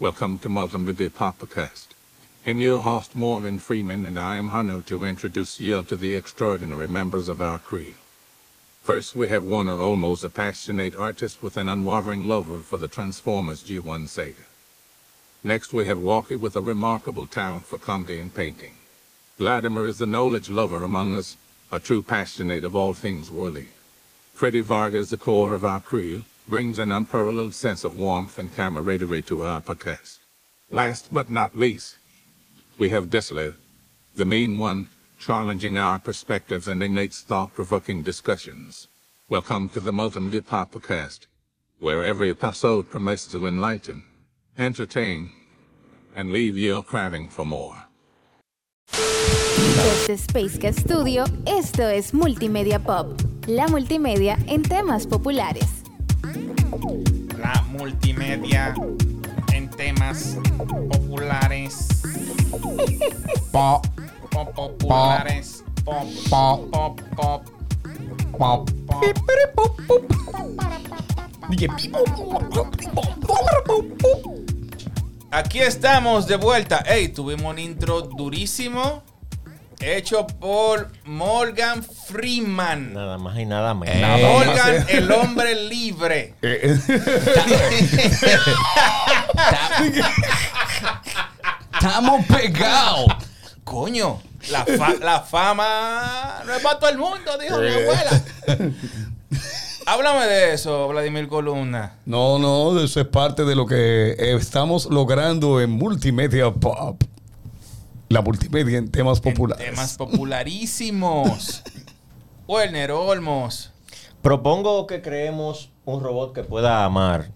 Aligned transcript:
Welcome 0.00 0.38
to 0.40 0.48
Multimedia 0.48 1.10
Podcast. 1.10 1.88
I'm 2.46 2.60
your 2.60 2.78
host, 2.78 3.16
Morgan 3.16 3.58
Freeman, 3.58 4.06
and 4.06 4.16
I 4.16 4.36
am 4.36 4.50
honored 4.50 4.86
to 4.86 5.04
introduce 5.04 5.58
you 5.58 5.82
to 5.82 5.96
the 5.96 6.14
extraordinary 6.14 6.86
members 6.86 7.28
of 7.28 7.42
our 7.42 7.58
crew. 7.58 7.94
First, 8.80 9.16
we 9.16 9.26
have 9.26 9.42
Warner 9.42 9.72
Olmos, 9.72 10.22
a 10.22 10.28
passionate 10.28 10.94
artist 10.94 11.42
with 11.42 11.56
an 11.56 11.68
unwavering 11.68 12.28
love 12.28 12.64
for 12.64 12.76
the 12.76 12.86
Transformers 12.86 13.64
G1 13.64 14.04
Sega. 14.04 14.46
Next, 15.42 15.72
we 15.72 15.86
have 15.86 15.98
Walkie 15.98 16.36
with 16.36 16.54
a 16.54 16.60
remarkable 16.60 17.26
talent 17.26 17.64
for 17.64 17.76
comedy 17.76 18.20
and 18.20 18.32
painting. 18.32 18.74
Vladimir 19.36 19.88
is 19.88 19.98
the 19.98 20.06
knowledge 20.06 20.48
lover 20.48 20.84
among 20.84 21.16
us, 21.16 21.36
a 21.72 21.80
true 21.80 22.02
passionate 22.02 22.62
of 22.62 22.76
all 22.76 22.94
things 22.94 23.32
worldly. 23.32 23.66
Freddie 24.32 24.60
Vargas, 24.60 25.10
the 25.10 25.16
core 25.16 25.54
of 25.54 25.64
our 25.64 25.80
crew, 25.80 26.22
brings 26.48 26.78
an 26.78 26.90
unparalleled 26.90 27.52
sense 27.52 27.84
of 27.84 27.98
warmth 27.98 28.38
and 28.38 28.54
camaraderie 28.56 29.20
to 29.20 29.44
our 29.44 29.60
podcast. 29.60 30.18
Last 30.70 31.12
but 31.12 31.30
not 31.30 31.54
least, 31.54 31.98
we 32.78 32.88
have 32.88 33.10
Dessler, 33.10 33.54
the 34.16 34.24
main 34.24 34.56
one, 34.56 34.88
challenging 35.18 35.76
our 35.76 35.98
perspectives 35.98 36.66
and 36.66 36.82
innate 36.82 37.12
thought-provoking 37.12 38.02
discussions. 38.02 38.88
Welcome 39.28 39.68
to 39.70 39.80
the 39.80 39.92
Multimedia 39.92 40.40
Podcast, 40.40 41.26
where 41.80 42.02
every 42.02 42.30
episode 42.30 42.88
promises 42.88 43.32
to 43.32 43.46
enlighten, 43.46 44.04
entertain, 44.56 45.30
and 46.16 46.32
leave 46.32 46.56
you 46.56 46.82
craving 46.82 47.28
for 47.28 47.44
more. 47.44 47.76
Desde 48.90 50.16
Spacecast 50.16 50.80
Studio, 50.80 51.24
esto 51.46 51.82
es 51.82 52.14
Multimedia 52.14 52.82
Pop, 52.82 53.20
la 53.46 53.66
multimedia 53.68 54.38
en 54.46 54.62
temas 54.62 55.06
populares. 55.06 55.77
Multimedia 57.88 58.74
en 59.54 59.70
temas 59.70 60.36
populares. 60.58 61.88
Pop, 63.50 63.86
Pop 64.30 64.54
populares. 64.54 65.64
Pop, 65.86 66.04
Pop. 66.28 66.70
pop, 66.70 67.00
pop, 67.16 67.42
pop. 68.36 68.70
pop. 68.86 69.08
Aquí 75.30 75.60
estamos 75.60 76.26
de 76.26 76.36
vuelta. 76.36 76.84
Hey, 76.86 77.08
tuvimos 77.08 77.50
un 77.50 77.58
intro 77.58 78.02
durísimo. 78.02 79.02
Hecho 79.80 80.26
por 80.26 80.88
Morgan 81.04 81.84
Freeman. 81.84 82.92
Nada 82.94 83.16
más 83.18 83.38
y 83.38 83.46
nada 83.46 83.74
menos. 83.74 84.20
Eh. 84.20 84.22
Morgan, 84.32 84.86
el 84.88 85.12
hombre 85.12 85.54
libre. 85.68 86.34
Estamos 91.74 92.24
pegados. 92.26 93.06
Coño, 93.64 94.20
la, 94.50 94.64
fa- 94.64 94.94
la 95.00 95.20
fama 95.20 96.42
no 96.46 96.54
es 96.54 96.62
para 96.62 96.78
todo 96.78 96.90
el 96.90 96.98
mundo, 96.98 97.36
dijo 97.40 97.58
mi 97.58 97.68
abuela. 97.68 98.22
Háblame 99.86 100.26
de 100.26 100.54
eso, 100.54 100.88
Vladimir 100.88 101.28
Columna. 101.28 101.94
No, 102.06 102.38
no, 102.38 102.78
eso 102.80 103.00
es 103.00 103.06
parte 103.06 103.44
de 103.44 103.54
lo 103.54 103.66
que 103.66 104.10
eh, 104.18 104.36
estamos 104.36 104.86
logrando 104.86 105.60
en 105.60 105.70
Multimedia 105.70 106.50
Pop. 106.50 107.02
La 108.08 108.22
multimedia 108.22 108.78
en 108.78 108.90
temas 108.90 109.20
populares. 109.20 109.66
Temas 109.66 109.96
popularísimos. 109.96 111.62
Werner 112.48 112.92
Olmos. 112.92 113.72
Propongo 114.22 114.86
que 114.86 115.02
creemos 115.02 115.70
un 115.84 116.02
robot 116.02 116.32
que 116.32 116.42
pueda 116.42 116.84
amar. 116.84 117.30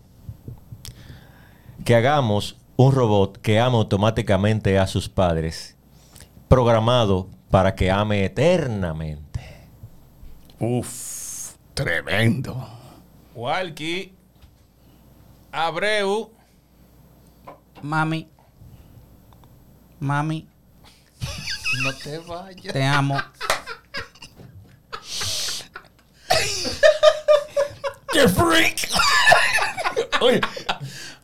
Que 1.85 1.95
hagamos 1.95 2.57
un 2.77 2.93
robot 2.93 3.39
que 3.39 3.61
ame 3.61 3.77
automáticamente 3.77 4.79
a 4.79 4.87
sus 4.87 5.09
padres. 5.09 5.77
Programado 6.49 7.29
para 7.51 7.75
que 7.75 7.91
ame 7.91 8.25
eternamente. 8.25 9.41
Uf, 10.59 11.55
tremendo. 11.75 12.67
Walkie. 13.35 14.15
Abreu. 15.53 16.31
Mami. 17.83 18.29
Mami, 20.01 20.49
No 21.83 21.93
te 21.95 22.19
vayas. 22.19 22.73
te 22.73 22.85
amo. 22.85 23.21
¡Qué 28.13 28.29
freak! 28.29 28.89
Oye, 30.21 30.41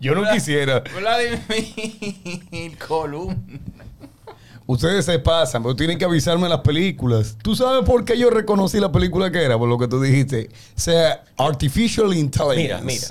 yo 0.01 0.15
no 0.15 0.29
quisiera. 0.31 0.81
Vladimir 0.81 2.79
Columna. 2.79 3.37
Ustedes 4.67 5.05
se 5.05 5.19
pasan, 5.19 5.63
pero 5.63 5.77
tienen 5.77 5.99
que 5.99 6.05
avisarme 6.05 6.49
las 6.49 6.61
películas. 6.61 7.37
¿Tú 7.43 7.55
sabes 7.55 7.85
por 7.87 8.05
qué 8.05 8.19
yo 8.19 8.29
reconocí 8.29 8.81
la 8.81 8.93
película 8.93 9.31
que 9.31 9.43
era? 9.43 9.57
Por 9.57 9.69
lo 9.69 9.79
que 9.79 9.89
tú 9.89 10.01
dijiste. 10.01 10.51
O 10.77 10.81
sea, 10.81 11.25
Artificial 11.39 12.13
Intelligence. 12.13 12.63
Mira, 12.63 12.81
mira. 12.81 13.07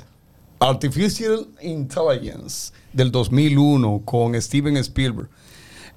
Artificial 0.60 1.48
Intelligence 1.62 2.72
del 2.92 3.10
2001 3.10 4.02
con 4.04 4.40
Steven 4.40 4.76
Spielberg. 4.76 5.28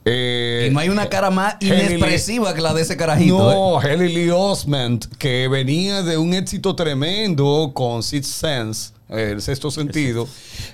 Eh, 0.05 0.67
Y 0.69 0.73
no 0.73 0.79
hay 0.79 0.89
una 0.89 1.09
cara 1.09 1.29
más 1.29 1.57
inexpresiva 1.59 2.53
que 2.53 2.61
la 2.61 2.73
de 2.73 2.81
ese 2.81 2.97
carajito. 2.97 3.51
¿eh? 3.51 3.53
No, 3.53 3.79
Haley 3.79 4.13
Lee 4.13 4.29
Osment, 4.31 5.05
que 5.17 5.47
venía 5.47 6.01
de 6.01 6.17
un 6.17 6.33
éxito 6.33 6.75
tremendo 6.75 7.71
con 7.73 8.01
Sixth 8.01 8.31
Sense, 8.31 8.93
eh, 9.09 9.31
el 9.33 9.41
sexto 9.41 9.69
sentido. 9.69 10.27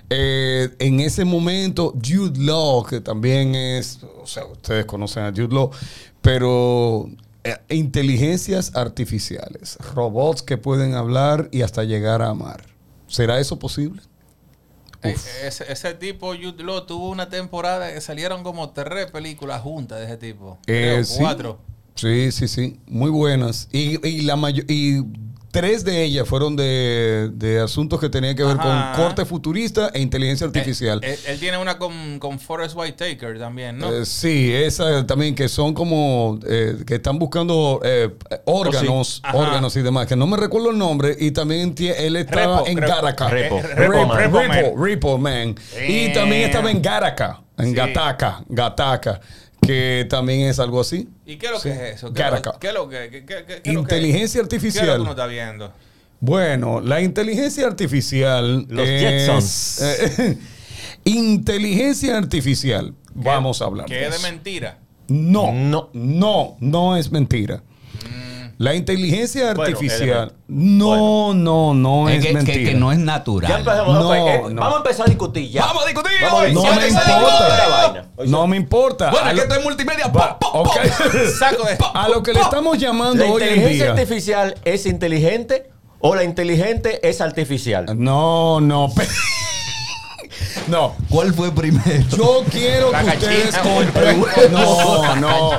Eh, 0.10 0.70
en 0.80 1.00
ese 1.02 1.26
momento, 1.26 1.94
Jude 1.96 2.40
Law, 2.40 2.84
que 2.86 3.02
también 3.02 3.56
es, 3.56 4.00
o 4.22 4.28
sea, 4.28 4.46
ustedes 4.46 4.86
conocen 4.86 5.24
a 5.24 5.32
Jude 5.32 5.54
Law, 5.54 5.72
pero 6.22 7.10
eh, 7.44 7.56
inteligencias 7.70 8.76
artificiales, 8.76 9.78
robots 9.94 10.42
que 10.42 10.58
pueden 10.58 10.94
hablar 10.94 11.50
y 11.52 11.64
hasta 11.64 11.84
llegar 11.84 12.22
a 12.22 12.30
amar. 12.30 12.64
¿Será 13.08 13.40
eso 13.40 13.58
posible? 13.58 14.02
Eh, 15.04 15.16
Ese, 15.46 15.72
ese 15.72 15.94
tipo, 15.94 16.34
Jude 16.36 16.64
Law, 16.64 16.86
tuvo 16.86 17.10
una 17.10 17.30
temporada 17.30 17.94
que 17.94 18.02
salieron 18.02 18.44
como 18.44 18.72
tres 18.72 19.12
películas 19.12 19.62
juntas 19.62 20.00
de 20.00 20.06
ese 20.06 20.18
tipo. 20.18 20.58
Eh, 20.68 20.94
Creo, 20.94 21.04
sí. 21.04 21.18
cuatro. 21.20 21.60
Sí, 21.96 22.32
sí, 22.32 22.48
sí. 22.48 22.80
Muy 22.88 23.10
buenas. 23.10 23.70
Y, 23.72 24.06
y 24.08 24.22
la 24.22 24.38
y 24.68 25.04
tres 25.60 25.84
de 25.84 26.04
ellas 26.04 26.28
fueron 26.28 26.56
de, 26.56 27.30
de 27.34 27.60
asuntos 27.60 28.00
que 28.00 28.10
tenían 28.10 28.36
que 28.36 28.44
ver 28.44 28.58
Ajá. 28.60 28.94
con 28.96 29.04
corte 29.06 29.26
futurista 29.26 29.90
e 29.94 30.00
inteligencia 30.02 30.46
artificial. 30.48 31.00
Eh, 31.04 31.14
él, 31.26 31.34
él 31.34 31.40
tiene 31.40 31.58
una 31.58 31.78
con, 31.78 32.20
con 32.20 32.40
Forrest 32.40 32.76
Whitaker 32.76 33.38
también, 33.40 33.78
¿no? 33.78 33.94
Eh, 33.94 34.06
sí, 34.06 34.54
esa 34.54 35.06
también 35.08 35.36
que 35.36 35.48
son 35.50 35.74
como 35.74 36.40
eh, 36.48 36.78
que 36.86 36.96
están 36.96 37.18
buscando 37.20 37.80
eh, 37.84 38.10
órganos, 38.46 39.20
Ajá. 39.24 39.38
órganos 39.38 39.76
y 39.76 39.82
demás, 39.82 40.08
que 40.08 40.16
no 40.16 40.28
me 40.28 40.38
recuerdo 40.38 40.72
el 40.72 40.78
nombre 40.78 41.16
y 41.20 41.32
también 41.32 41.74
él 41.78 42.16
estaba 42.16 42.58
Repo, 42.60 42.68
en 42.68 42.78
Repo. 42.78 42.94
Gattaca. 42.94 43.30
Repo. 43.30 43.58
Eh, 43.58 43.62
Repo 43.76 44.06
Man. 44.08 44.18
Repo 44.18 44.38
Man. 44.38 44.52
Repo, 44.52 44.84
Repo 44.86 45.18
Man. 45.18 45.56
Y 45.88 46.14
también 46.14 46.44
estaba 46.44 46.72
en 46.72 46.82
Gattaca, 46.82 47.42
en 47.58 47.66
Sí. 47.68 47.74
Gataca, 47.74 48.44
Gataca, 48.48 49.20
que 49.62 50.06
también 50.10 50.42
es 50.48 50.60
algo 50.60 50.80
así. 50.82 51.08
¿Y 51.26 51.38
qué 51.38 51.48
es 51.48 51.52
lo 51.52 51.60
Sí. 51.60 51.70
que 51.70 51.76
es 51.76 51.96
eso? 51.98 52.14
¿Qué 52.14 52.22
es 52.22 52.28
lo- 52.28 52.36
Gattaca. 52.36 52.60
¿Qué 52.60 52.68
es 52.68 52.74
lo 52.74 52.88
que 52.90 53.10
qué- 53.10 53.26
qué- 53.26 53.26
qué- 53.26 53.46
qué 53.46 53.54
es 53.54 53.58
lo 53.58 53.64
que- 53.64 53.72
Inteligencia 53.96 54.22
¿Qué 54.22 54.28
es 54.28 54.36
lo 54.36 54.42
artificial. 54.58 54.96
que 54.96 55.02
uno 55.02 55.10
está 55.12 55.26
viendo? 55.28 55.74
Bueno, 56.20 56.82
la 56.82 57.02
inteligencia 57.02 57.68
artificial. 57.68 58.66
Los 58.70 58.88
es- 58.88 59.02
Jetsons. 59.02 59.82
eh, 59.82 60.38
inteligencia 61.06 62.18
artificial. 62.18 62.94
Vamos 63.14 63.62
a 63.62 63.66
hablar. 63.66 63.86
Que 63.88 63.96
de 63.96 64.08
es 64.08 64.22
de 64.22 64.30
mentira. 64.32 64.80
No, 65.08 65.52
No. 65.54 65.90
no, 65.94 66.58
no 66.60 66.98
es 66.98 67.12
mentira. 67.12 67.64
La 68.60 68.74
inteligencia 68.74 69.52
artificial. 69.52 70.34
no, 70.48 71.34
no, 71.36 71.76
no 71.76 72.10
Es 72.10 72.18
es 72.20 72.26
que, 72.26 72.34
mentira. 72.34 72.72
que 72.72 72.74
no 72.76 72.92
es 72.92 72.98
natural. 72.98 73.52
Ya 73.52 73.60
empezamos. 73.60 73.94
No, 73.94 74.10
ok, 74.10 74.16
eh, 74.16 74.42
no. 74.50 74.62
Vamos 74.62 74.74
a 74.74 74.78
empezar 74.78 75.06
a 75.06 75.10
discutir 75.10 75.52
ya. 75.52 75.62
¡Vamos 75.66 75.84
a 75.84 75.86
discutir 75.86 76.12
Vamos 76.22 76.40
a 76.40 76.44
hoy! 76.44 76.54
No 76.56 76.64
me 76.64 76.88
importa. 76.88 78.06
la 78.18 78.26
No 78.26 78.48
me 78.48 78.58
importa. 78.58 79.12
Bueno, 79.12 79.26
A 79.28 79.30
es 79.30 79.34
que 79.34 79.38
lo- 79.38 79.44
esto 79.44 79.56
es 79.60 79.64
multimedia. 79.64 80.08
Va, 80.08 80.40
Pop, 80.40 80.54
pop, 80.54 80.68
ok. 80.68 80.74
pop. 80.74 81.12
Saco 81.38 81.64
de... 81.66 81.78
A 81.94 82.10
lo 82.10 82.24
que 82.24 82.34
le 82.34 82.40
estamos 82.42 82.80
llamando 82.80 83.24
¿La 83.24 83.32
hoy 83.32 83.44
en 83.44 83.50
inteligencia 83.50 83.84
día. 83.86 83.94
artificial 83.94 84.56
es 84.66 84.86
inteligente 84.88 85.70
o 86.00 86.16
la 86.16 86.24
inteligente 86.24 87.08
es 87.08 87.22
artificial? 87.22 87.86
No, 87.96 88.60
no. 88.60 88.92
No, 90.68 90.96
¿Cuál 91.10 91.34
fue 91.34 91.52
primero? 91.52 92.04
Yo 92.16 92.44
quiero 92.52 92.92
La 92.92 93.02
que 93.04 93.18
ustedes 93.18 93.56
güey. 93.64 94.50
No, 94.52 95.16
no. 95.16 95.52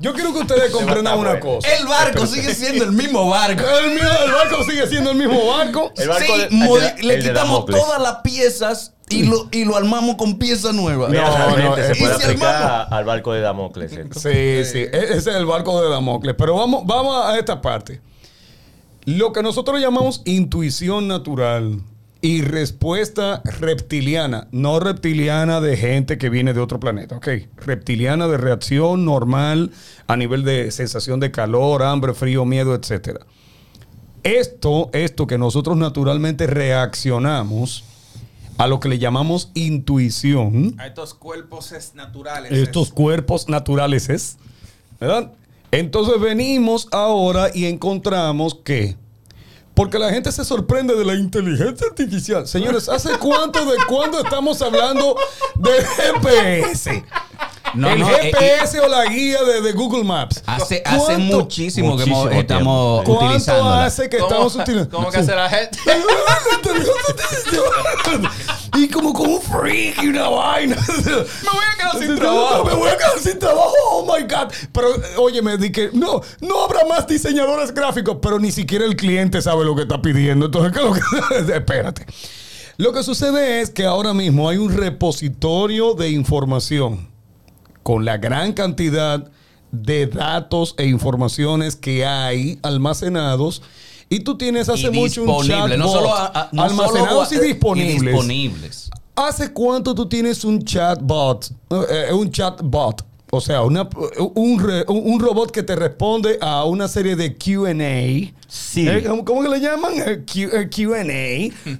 Yo 0.00 0.12
quiero 0.14 0.32
que 0.32 0.40
ustedes 0.40 0.70
comprendan 0.70 1.18
una 1.18 1.40
cosa. 1.40 1.68
El 1.76 1.86
barco 1.86 2.26
sigue 2.26 2.54
siendo 2.54 2.84
el 2.84 2.92
mismo 2.92 3.28
barco. 3.28 3.62
El, 3.84 3.94
mío, 3.94 4.08
el 4.24 4.32
barco 4.32 4.64
sigue 4.64 4.86
siendo 4.86 5.10
el 5.10 5.16
mismo 5.16 5.46
barco. 5.46 5.92
El 5.96 6.08
barco 6.08 6.24
Sí, 6.34 6.40
de- 6.40 6.50
modi- 6.50 6.90
el 6.90 6.96
de- 6.96 7.02
le 7.02 7.14
el 7.14 7.22
quitamos 7.24 7.66
todas 7.66 8.00
las 8.00 8.16
piezas 8.22 8.94
y 9.10 9.24
lo, 9.24 9.48
y 9.50 9.64
lo 9.64 9.76
armamos 9.76 10.16
con 10.16 10.38
piezas 10.38 10.74
nuevas. 10.74 11.10
Mira, 11.10 11.28
No, 11.30 11.56
realmente 11.56 11.80
no, 11.80 11.86
se 11.86 11.92
eh, 11.92 11.96
puede 11.98 12.14
¿y 12.14 12.18
si 12.18 12.24
aplicar 12.24 12.54
armamos? 12.56 12.92
a- 12.92 12.96
al 12.96 13.04
barco 13.04 13.32
de 13.32 13.40
Damocles. 13.40 13.90
¿cierto? 13.90 14.20
Sí, 14.20 14.64
sí. 14.64 14.78
E- 14.78 14.90
Ese 14.92 15.16
es 15.16 15.26
el 15.28 15.46
barco 15.46 15.80
de 15.82 15.88
Damocles. 15.88 16.34
Pero 16.38 16.54
vamos, 16.56 16.82
vamos 16.86 17.24
a 17.24 17.38
esta 17.38 17.60
parte. 17.60 18.00
Lo 19.04 19.32
que 19.32 19.42
nosotros 19.42 19.80
llamamos 19.80 20.20
intuición 20.26 21.08
natural 21.08 21.80
y 22.20 22.42
respuesta 22.42 23.42
reptiliana, 23.60 24.48
no 24.50 24.80
reptiliana 24.80 25.60
de 25.60 25.76
gente 25.76 26.18
que 26.18 26.30
viene 26.30 26.52
de 26.52 26.60
otro 26.60 26.80
planeta, 26.80 27.16
ok, 27.16 27.28
reptiliana 27.56 28.26
de 28.26 28.36
reacción 28.36 29.04
normal 29.04 29.70
a 30.06 30.16
nivel 30.16 30.42
de 30.42 30.70
sensación 30.72 31.20
de 31.20 31.30
calor, 31.30 31.82
hambre, 31.82 32.14
frío, 32.14 32.44
miedo, 32.44 32.74
etcétera. 32.74 33.20
Esto, 34.24 34.90
esto 34.92 35.26
que 35.26 35.38
nosotros 35.38 35.76
naturalmente 35.76 36.46
reaccionamos 36.48 37.84
a 38.58 38.66
lo 38.66 38.80
que 38.80 38.88
le 38.88 38.98
llamamos 38.98 39.50
intuición, 39.54 40.74
A 40.78 40.88
estos 40.88 41.14
cuerpos 41.14 41.70
es 41.70 41.94
naturales. 41.94 42.50
estos 42.50 42.90
cuerpos 42.90 43.48
naturales 43.48 44.08
es, 44.08 44.36
¿verdad? 45.00 45.30
Entonces 45.70 46.20
venimos 46.20 46.88
ahora 46.90 47.50
y 47.54 47.66
encontramos 47.66 48.56
que, 48.64 48.96
porque 49.78 49.96
la 49.96 50.10
gente 50.10 50.32
se 50.32 50.44
sorprende 50.44 50.96
de 50.96 51.04
la 51.04 51.14
inteligencia 51.14 51.86
artificial. 51.86 52.48
Señores, 52.48 52.88
¿hace 52.88 53.16
cuánto 53.16 53.64
de 53.64 53.76
cuándo 53.86 54.18
estamos 54.18 54.60
hablando 54.60 55.16
del 55.54 55.84
GPS? 55.86 57.04
No, 57.74 57.90
el 57.90 58.00
no, 58.00 58.08
eh, 58.10 58.32
GPS 58.32 58.80
o 58.80 58.88
la 58.88 59.04
guía 59.06 59.42
de, 59.42 59.60
de 59.60 59.72
Google 59.72 60.04
Maps. 60.04 60.42
Hace, 60.46 60.82
hace 60.84 61.14
¿Cuánto- 61.14 61.36
muchísimo, 61.36 61.96
que 61.96 62.04
hemos- 62.04 62.18
Muchísimo 62.24 62.40
estamos 62.40 63.02
¿Cuánto 63.04 63.24
utilizándola. 63.26 63.84
hace 63.84 64.08
que 64.08 64.18
¿Cómo, 64.18 64.30
estamos 64.30 64.56
utilizando? 64.56 64.96
¿Cómo 64.96 65.10
que 65.10 65.18
hace 65.18 65.34
la 65.34 65.48
gente? 65.50 65.78
y 68.76 68.88
como 68.88 69.12
como 69.12 69.34
un 69.34 69.42
freak 69.42 70.02
y 70.02 70.08
una 70.08 70.28
vaina. 70.28 70.76
Me 71.04 71.12
voy 71.12 71.64
a 71.72 71.76
quedar 71.76 71.98
sin 71.98 72.16
trabajo. 72.16 72.64
Me 72.64 72.74
voy 72.74 72.90
a 72.90 72.96
quedar 72.96 73.18
sin 73.18 73.38
trabajo. 73.38 73.72
Oh 73.90 74.04
my 74.06 74.22
God. 74.22 74.52
Pero, 74.72 74.88
oye, 75.18 75.42
me 75.42 75.56
dije, 75.56 75.90
no, 75.92 76.20
no 76.40 76.64
habrá 76.64 76.84
más 76.84 77.06
diseñadores 77.06 77.72
gráficos, 77.74 78.18
pero 78.22 78.38
ni 78.38 78.52
siquiera 78.52 78.84
el 78.84 78.96
cliente 78.96 79.42
sabe 79.42 79.64
lo 79.64 79.74
que 79.74 79.82
está 79.82 80.00
pidiendo. 80.00 80.46
Entonces, 80.46 80.72
¿qué 80.72 80.78
es 80.78 80.84
lo 80.84 80.92
que- 80.92 81.00
espérate. 81.56 82.06
Lo 82.76 82.92
que 82.92 83.02
sucede 83.02 83.60
es 83.60 83.70
que 83.70 83.84
ahora 83.86 84.14
mismo 84.14 84.48
hay 84.48 84.58
un 84.58 84.72
repositorio 84.76 85.94
de 85.94 86.10
información 86.10 87.08
con 87.88 88.04
la 88.04 88.18
gran 88.18 88.52
cantidad 88.52 89.30
de 89.72 90.06
datos 90.08 90.74
e 90.76 90.84
informaciones 90.84 91.74
que 91.74 92.04
hay 92.04 92.58
almacenados. 92.62 93.62
Y 94.10 94.20
tú 94.20 94.36
tienes 94.36 94.68
hace 94.68 94.88
Y 94.88 94.90
mucho 94.90 95.22
un 95.22 95.42
chatbot 95.42 95.78
no 95.78 95.88
solo, 95.88 96.14
a- 96.14 96.26
a- 96.26 96.48
no 96.52 96.64
almacenados 96.64 97.28
solo- 97.30 97.42
y 97.42 97.46
disponibles. 97.46 98.00
disponibles. 98.02 98.90
¿Hace 99.16 99.54
cuánto 99.54 99.94
tú 99.94 100.06
tienes 100.06 100.44
un 100.44 100.62
chatbot? 100.62 101.50
Eh, 101.90 102.12
un 102.12 102.30
chatbot. 102.30 103.06
O 103.30 103.40
sea, 103.40 103.62
una- 103.62 103.88
un, 104.34 104.84
un 104.88 105.18
robot 105.20 105.50
que 105.50 105.62
te 105.62 105.74
responde 105.74 106.36
a 106.42 106.64
una 106.64 106.88
serie 106.88 107.16
de 107.16 107.34
QA. 107.38 108.34
Sí. 108.48 108.86
Eh, 108.86 109.02
¿Cómo, 109.08 109.24
cómo 109.24 109.42
que 109.44 109.48
le 109.48 109.60
llaman? 109.60 109.92
Eh, 109.96 110.24
Q- 110.30 110.54
eh, 110.54 110.68
QA. 110.68 111.04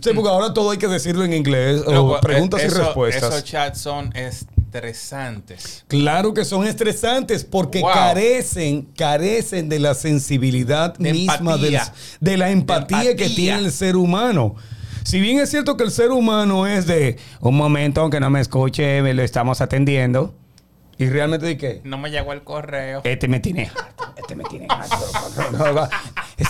Sí, 0.03 0.11
porque 0.15 0.31
ahora 0.31 0.55
todo 0.55 0.71
hay 0.71 0.79
que 0.79 0.89
decirlo 0.89 1.23
en 1.27 1.35
inglés. 1.35 1.83
o 1.87 1.93
Loco, 1.93 2.21
preguntas 2.23 2.61
eh, 2.63 2.65
y 2.65 2.67
eso- 2.69 2.79
respuestas. 2.83 3.31
Esos 3.35 3.45
chats 3.45 3.79
son 3.83 4.11
estresantes. 4.69 5.85
Claro 5.89 6.35
que 6.35 6.45
son 6.45 6.67
estresantes 6.67 7.45
porque 7.45 7.81
Wow. 7.81 7.93
carecen, 7.93 8.83
carecen 8.97 9.69
de 9.69 9.79
la 9.79 9.95
sensibilidad 9.95 10.95
De 10.99 11.13
misma 11.13 11.57
del- 11.57 11.75
empatía. 11.75 11.93
de 12.21 12.37
la 12.37 12.51
empatía, 12.51 12.99
De 12.99 13.17
que 13.17 13.25
empatía. 13.25 13.35
tiene 13.55 13.59
el 13.67 13.73
ser 13.73 13.97
humano. 13.97 14.57
Si 15.05 15.21
bien 15.21 15.39
es 15.39 15.51
cierto 15.51 15.77
que 15.77 15.85
el 15.85 15.91
ser 15.91 16.11
humano 16.11 16.67
es 16.67 16.87
de 16.87 17.17
un 17.41 17.57
momento, 17.57 18.03
aunque 18.03 18.21
no 18.21 18.29
me 18.31 18.41
escuche, 18.41 19.01
me 19.03 19.15
lo 19.15 19.23
estamos 19.23 19.61
atendiendo. 19.61 20.35
Y 20.99 21.07
realmente 21.07 21.47
de 21.47 21.57
qué? 21.57 21.81
No 21.85 21.97
me 21.97 22.11
llegó 22.11 22.33
el 22.33 22.43
correo. 22.43 23.01
Este 23.05 23.29
me 23.29 23.39
tiene 23.41 23.67
harto, 23.75 24.13
este 24.17 24.35
me 24.35 24.45
tiene 24.45 24.67
harto. 24.69 25.89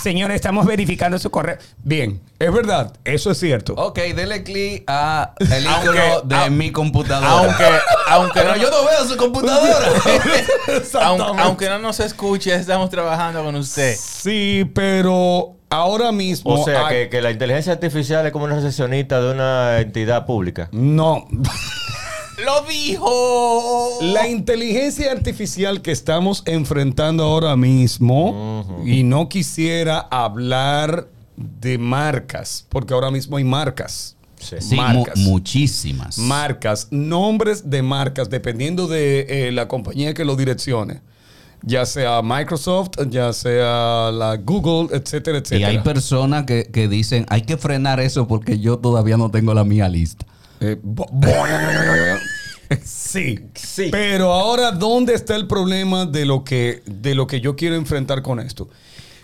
Señor, 0.02 0.30
estamos 0.32 0.66
verificando 0.66 1.18
su 1.18 1.30
correo. 1.30 1.56
Bien, 1.82 2.20
es 2.38 2.52
verdad, 2.52 2.92
eso 3.04 3.30
es 3.30 3.38
cierto. 3.38 3.74
Ok, 3.74 3.98
dele 4.14 4.42
clic 4.42 4.84
a 4.86 5.32
el 5.38 5.64
icono 5.64 6.20
de 6.22 6.50
mi 6.50 6.70
computadora. 6.70 7.30
Aunque, 7.30 7.64
aunque, 8.08 8.40
Pero 8.40 8.50
no, 8.54 8.56
yo 8.62 8.70
no 8.70 8.84
veo 8.84 9.04
su 9.08 9.16
computadora. 9.16 9.88
aunque, 11.44 11.68
no 11.68 11.78
nos 11.78 12.00
escuche, 12.00 12.54
estamos 12.54 12.90
trabajando 12.90 13.42
con 13.42 13.54
usted. 13.56 13.96
Sí, 13.98 14.70
pero 14.74 15.56
ahora 15.70 16.12
mismo. 16.12 16.54
O 16.54 16.64
sea, 16.64 16.86
hay- 16.86 17.04
que, 17.04 17.08
que 17.10 17.22
la 17.22 17.30
inteligencia 17.30 17.72
artificial 17.72 18.26
es 18.26 18.32
como 18.32 18.44
una 18.44 18.56
recepcionista 18.56 19.20
de 19.20 19.32
una 19.32 19.80
entidad 19.80 20.26
pública. 20.26 20.68
No. 20.72 21.26
¡Lo 22.44 22.62
dijo! 22.68 23.98
La 24.02 24.28
inteligencia 24.28 25.10
artificial 25.10 25.82
que 25.82 25.90
estamos 25.90 26.42
enfrentando 26.46 27.24
ahora 27.24 27.56
mismo, 27.56 28.82
y 28.84 29.02
no 29.02 29.28
quisiera 29.28 29.98
hablar 29.98 31.08
de 31.36 31.78
marcas, 31.78 32.64
porque 32.68 32.94
ahora 32.94 33.10
mismo 33.10 33.36
hay 33.36 33.44
marcas. 33.44 34.16
Sí. 34.38 34.54
Mu- 34.70 34.76
marcas. 34.76 35.18
muchísimas. 35.18 36.18
Marcas, 36.18 36.86
nombres 36.92 37.68
de 37.70 37.82
marcas, 37.82 38.30
dependiendo 38.30 38.86
de 38.86 39.26
eh, 39.28 39.52
la 39.52 39.66
compañía 39.66 40.14
que 40.14 40.24
lo 40.24 40.36
direccione. 40.36 41.00
Ya 41.62 41.84
sea 41.86 42.22
Microsoft, 42.22 42.90
ya 43.10 43.32
sea 43.32 44.12
la 44.12 44.36
Google, 44.36 44.96
etcétera, 44.96 45.38
y 45.38 45.40
etcétera. 45.40 45.68
hay 45.70 45.78
personas 45.80 46.44
que, 46.44 46.70
que 46.72 46.86
dicen, 46.86 47.26
hay 47.28 47.42
que 47.42 47.56
frenar 47.56 47.98
eso 47.98 48.28
porque 48.28 48.60
yo 48.60 48.78
todavía 48.78 49.16
no 49.16 49.28
tengo 49.32 49.52
la 49.54 49.64
mía 49.64 49.88
lista. 49.88 50.24
Eh, 50.60 50.76
sí, 52.84 53.38
Sí. 53.54 53.88
Pero 53.90 54.32
ahora, 54.32 54.72
¿dónde 54.72 55.14
está 55.14 55.36
el 55.36 55.46
problema 55.46 56.06
de 56.06 56.24
lo 56.24 56.44
que, 56.44 56.82
de 56.86 57.14
lo 57.14 57.26
que 57.26 57.40
yo 57.40 57.56
quiero 57.56 57.76
enfrentar 57.76 58.22
con 58.22 58.40
esto? 58.40 58.68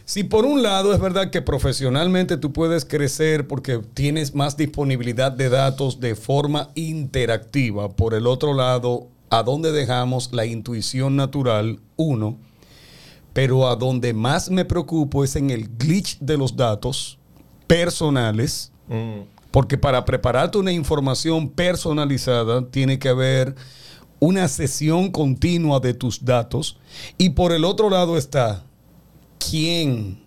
Si 0.06 0.22
por 0.22 0.44
un 0.44 0.62
lado 0.62 0.92
es 0.92 1.00
verdad 1.00 1.30
que 1.30 1.40
profesionalmente 1.40 2.36
tú 2.36 2.52
puedes 2.52 2.84
crecer 2.84 3.48
porque 3.48 3.80
tienes 3.94 4.34
más 4.34 4.56
disponibilidad 4.56 5.32
de 5.32 5.48
datos 5.48 5.98
de 5.98 6.14
forma 6.14 6.68
interactiva, 6.74 7.88
por 7.88 8.12
el 8.12 8.26
otro 8.26 8.52
lado, 8.52 9.08
¿a 9.30 9.42
dónde 9.42 9.72
dejamos 9.72 10.30
la 10.32 10.44
intuición 10.44 11.16
natural? 11.16 11.80
Uno. 11.96 12.36
Pero 13.32 13.66
a 13.66 13.76
donde 13.76 14.12
más 14.12 14.50
me 14.50 14.66
preocupo 14.66 15.24
es 15.24 15.36
en 15.36 15.50
el 15.50 15.68
glitch 15.76 16.18
de 16.20 16.36
los 16.36 16.54
datos 16.54 17.18
personales. 17.66 18.72
Mm. 18.88 19.33
Porque 19.54 19.78
para 19.78 20.04
prepararte 20.04 20.58
una 20.58 20.72
información 20.72 21.48
personalizada 21.48 22.66
tiene 22.72 22.98
que 22.98 23.08
haber 23.08 23.54
una 24.18 24.48
sesión 24.48 25.12
continua 25.12 25.78
de 25.78 25.94
tus 25.94 26.24
datos. 26.24 26.76
Y 27.18 27.30
por 27.30 27.52
el 27.52 27.64
otro 27.64 27.88
lado 27.88 28.18
está, 28.18 28.64
¿quién? 29.38 30.18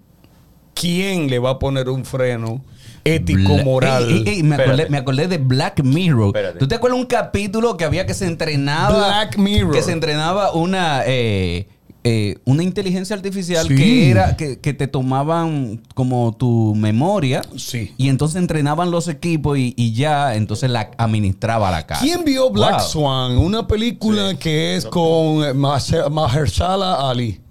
¿Quién 0.74 1.30
le 1.30 1.40
va 1.40 1.50
a 1.50 1.60
poner 1.60 1.90
un 1.90 2.06
freno 2.06 2.64
ético, 3.04 3.56
Bla- 3.56 3.64
moral? 3.66 4.04
Ey, 4.10 4.24
ey, 4.26 4.34
ey, 4.36 4.44
me, 4.44 4.56
acordé, 4.56 4.72
Espérate. 4.72 4.90
me 4.92 4.98
acordé 4.98 5.28
de 5.28 5.38
Black 5.40 5.84
Mirror. 5.84 6.28
Espérate. 6.28 6.60
¿Tú 6.60 6.68
te 6.70 6.76
acuerdas 6.76 6.98
un 6.98 7.06
capítulo 7.08 7.76
que 7.76 7.84
había 7.84 8.06
que 8.06 8.14
se 8.14 8.28
entrenaba? 8.28 8.96
Black 9.08 9.38
Mirror. 9.38 9.74
Que 9.74 9.82
se 9.82 9.92
entrenaba 9.92 10.54
una, 10.54 11.02
eh, 11.06 11.68
eh, 12.10 12.38
una 12.46 12.64
inteligencia 12.64 13.16
artificial 13.16 13.68
Sí. 13.68 13.76
que 13.76 14.10
era 14.10 14.38
que, 14.38 14.60
que 14.60 14.74
te 14.74 14.88
tomaban 14.88 15.82
como 15.94 16.32
tu 16.38 16.74
memoria. 16.76 17.42
Sí. 17.58 17.94
Y 17.98 18.08
entonces 18.10 18.38
entrenaban 18.38 18.92
los 18.92 19.08
equipos 19.08 19.58
y, 19.58 19.74
y 19.76 19.94
ya, 19.94 20.36
entonces 20.36 20.70
la 20.70 20.92
administraba 20.98 21.70
la 21.72 21.86
casa. 21.86 22.02
¿Quién 22.04 22.24
vio 22.24 22.50
Black 22.50 22.80
Wow. 22.80 22.88
Swan? 22.90 23.38
Una 23.38 23.68
película 23.68 24.36
que 24.40 24.76
es 24.76 24.86
con 24.86 25.44
eh, 25.44 25.54
Maher- 25.54 26.10
Mahershala 26.10 27.10
Ali. 27.10 27.42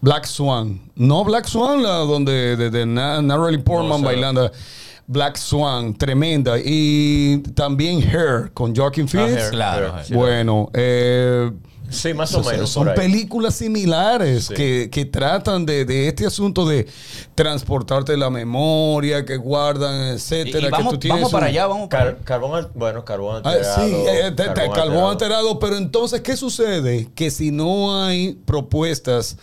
Black 0.00 0.24
Swan. 0.24 0.80
No 0.96 1.24
Black 1.24 1.46
Swan, 1.46 1.82
la 1.82 1.98
donde 1.98 2.56
de, 2.56 2.70
de 2.70 2.86
Na- 2.86 3.20
Natalie 3.20 3.58
Portman 3.58 4.00
No 4.00 4.06
bailando. 4.06 4.50
Black 5.12 5.36
Swan, 5.38 5.92
tremenda. 5.94 6.54
Y 6.64 7.38
también 7.54 8.00
Hair 8.00 8.52
con 8.54 8.74
Joaquin 8.76 9.08
Phoenix. 9.08 9.42
Hair, 9.42 9.50
Claro, 9.50 9.96
Hair. 9.96 10.14
Bueno, 10.16 10.70
eh, 10.72 11.50
Sí, 11.92 12.14
más 12.14 12.32
o 12.36 12.44
menos. 12.44 12.70
Son 12.70 12.94
películas 12.94 13.56
similares 13.56 14.44
Sí. 14.44 14.54
que, 14.54 14.88
que 14.92 15.06
tratan 15.06 15.66
de, 15.66 15.84
de 15.84 16.06
este 16.06 16.24
asunto 16.24 16.64
de 16.64 16.86
transportarte 17.34 18.16
la 18.16 18.30
memoria, 18.30 19.24
que 19.24 19.36
guardan, 19.36 20.12
etcétera. 20.14 20.68
y 20.68 20.70
vamos, 20.70 20.92
que 20.92 20.96
tú 20.96 21.00
tienes 21.00 21.18
vamos 21.22 21.32
para 21.32 21.46
un- 21.46 21.50
allá, 21.50 21.66
vamos 21.66 21.88
para 21.88 22.04
Car- 22.04 22.18
carbón, 22.22 22.68
bueno, 22.76 23.04
carbón 23.04 23.42
Ah, 23.44 23.50
alterado. 23.50 23.84
sí, 23.88 23.92
eh, 24.06 24.22
te- 24.30 24.30
te- 24.30 24.44
carbón, 24.54 24.78
alterado. 24.78 25.08
alterado. 25.10 25.58
Pero 25.58 25.76
entonces, 25.78 26.20
¿qué 26.20 26.36
sucede? 26.36 27.08
Que 27.16 27.28
si 27.32 27.50
no 27.50 28.00
hay 28.04 28.34
propuestas 28.44 29.36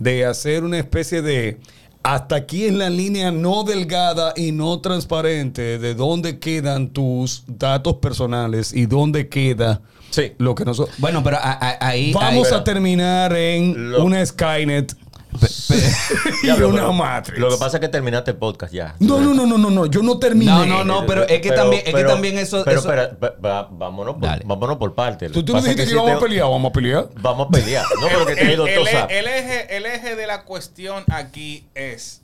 de 0.00 0.24
hacer 0.26 0.64
una 0.64 0.78
especie 0.78 1.22
de 1.22 1.60
hasta 2.02 2.34
aquí 2.36 2.66
en 2.66 2.78
la 2.78 2.90
línea 2.90 3.30
no 3.30 3.62
delgada 3.64 4.32
y 4.36 4.52
no 4.52 4.80
transparente 4.80 5.78
de 5.78 5.94
dónde 5.94 6.38
quedan 6.38 6.88
tus 6.90 7.44
datos 7.46 7.94
personales 7.96 8.72
y 8.72 8.86
dónde 8.86 9.28
queda 9.28 9.82
Sí. 10.10 10.32
lo 10.38 10.54
que 10.54 10.64
nosotros... 10.64 10.94
Bueno, 10.98 11.22
pero 11.22 11.38
a- 11.38 11.52
a- 11.52 11.86
ahí. 11.88 12.12
Vamos 12.12 12.50
ahí- 12.52 12.58
a 12.58 12.64
terminar 12.64 13.32
en 13.34 13.92
Lo- 13.92 14.04
una 14.04 14.24
Skynet 14.26 14.94
y 16.42 16.46
una 16.50 16.56
pero 16.56 16.92
Matrix. 16.92 17.38
Lo 17.38 17.48
que 17.50 17.56
pasa 17.56 17.78
es 17.78 17.80
que 17.80 17.88
terminaste 17.88 18.32
el 18.32 18.36
podcast 18.36 18.72
ya. 18.72 18.94
no, 18.98 19.18
no, 19.20 19.32
no, 19.34 19.46
no, 19.46 19.56
no, 19.58 19.70
no, 19.70 19.86
yo 19.86 20.02
no 20.02 20.18
terminé. 20.18 20.50
No, 20.52 20.66
no, 20.66 20.84
no, 20.84 21.06
pero 21.06 21.22
es 21.26 21.40
que 21.40 21.50
también- 21.52 21.82
es 21.86 21.94
que 21.94 22.04
también 22.04 22.38
eso- 22.38 22.62
Pero 22.64 22.80
eso- 22.80 22.92
espera, 22.92 23.16
va- 23.22 23.36
va- 23.62 23.68
vámonos, 23.70 24.14
por, 24.14 24.22
Dale. 24.24 24.42
vámonos 24.46 24.76
por 24.76 24.94
partes. 24.94 25.32
Tú, 25.32 25.42
tú 25.44 25.52
Pasa 25.52 25.64
dijiste 25.68 25.84
que, 25.84 25.88
sí 25.88 25.94
íbamos 25.94 26.12
a 26.16 26.20
pelear, 26.20 26.48
vamos 26.48 26.70
a 26.70 26.72
pelear. 26.72 27.08
Vamos 27.20 27.46
a 27.46 27.50
pelear. 27.50 27.84
No, 28.00 28.06
pero 28.08 28.26
que 28.26 28.34
tiene 28.34 28.50
el, 28.52 28.56
doctor 28.58 28.78
el- 28.78 28.88
Zap. 28.88 29.10
el 29.10 29.26
eje, 29.26 29.76
el 29.76 29.86
eje 29.86 30.16
de 30.16 30.26
la 30.26 30.44
cuestión 30.44 31.04
aquí 31.10 31.66
es, 31.74 32.22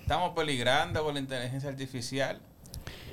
¿estamos 0.00 0.32
peligrando 0.36 1.02
con 1.04 1.14
la 1.14 1.20
inteligencia 1.20 1.68
artificial? 1.68 2.38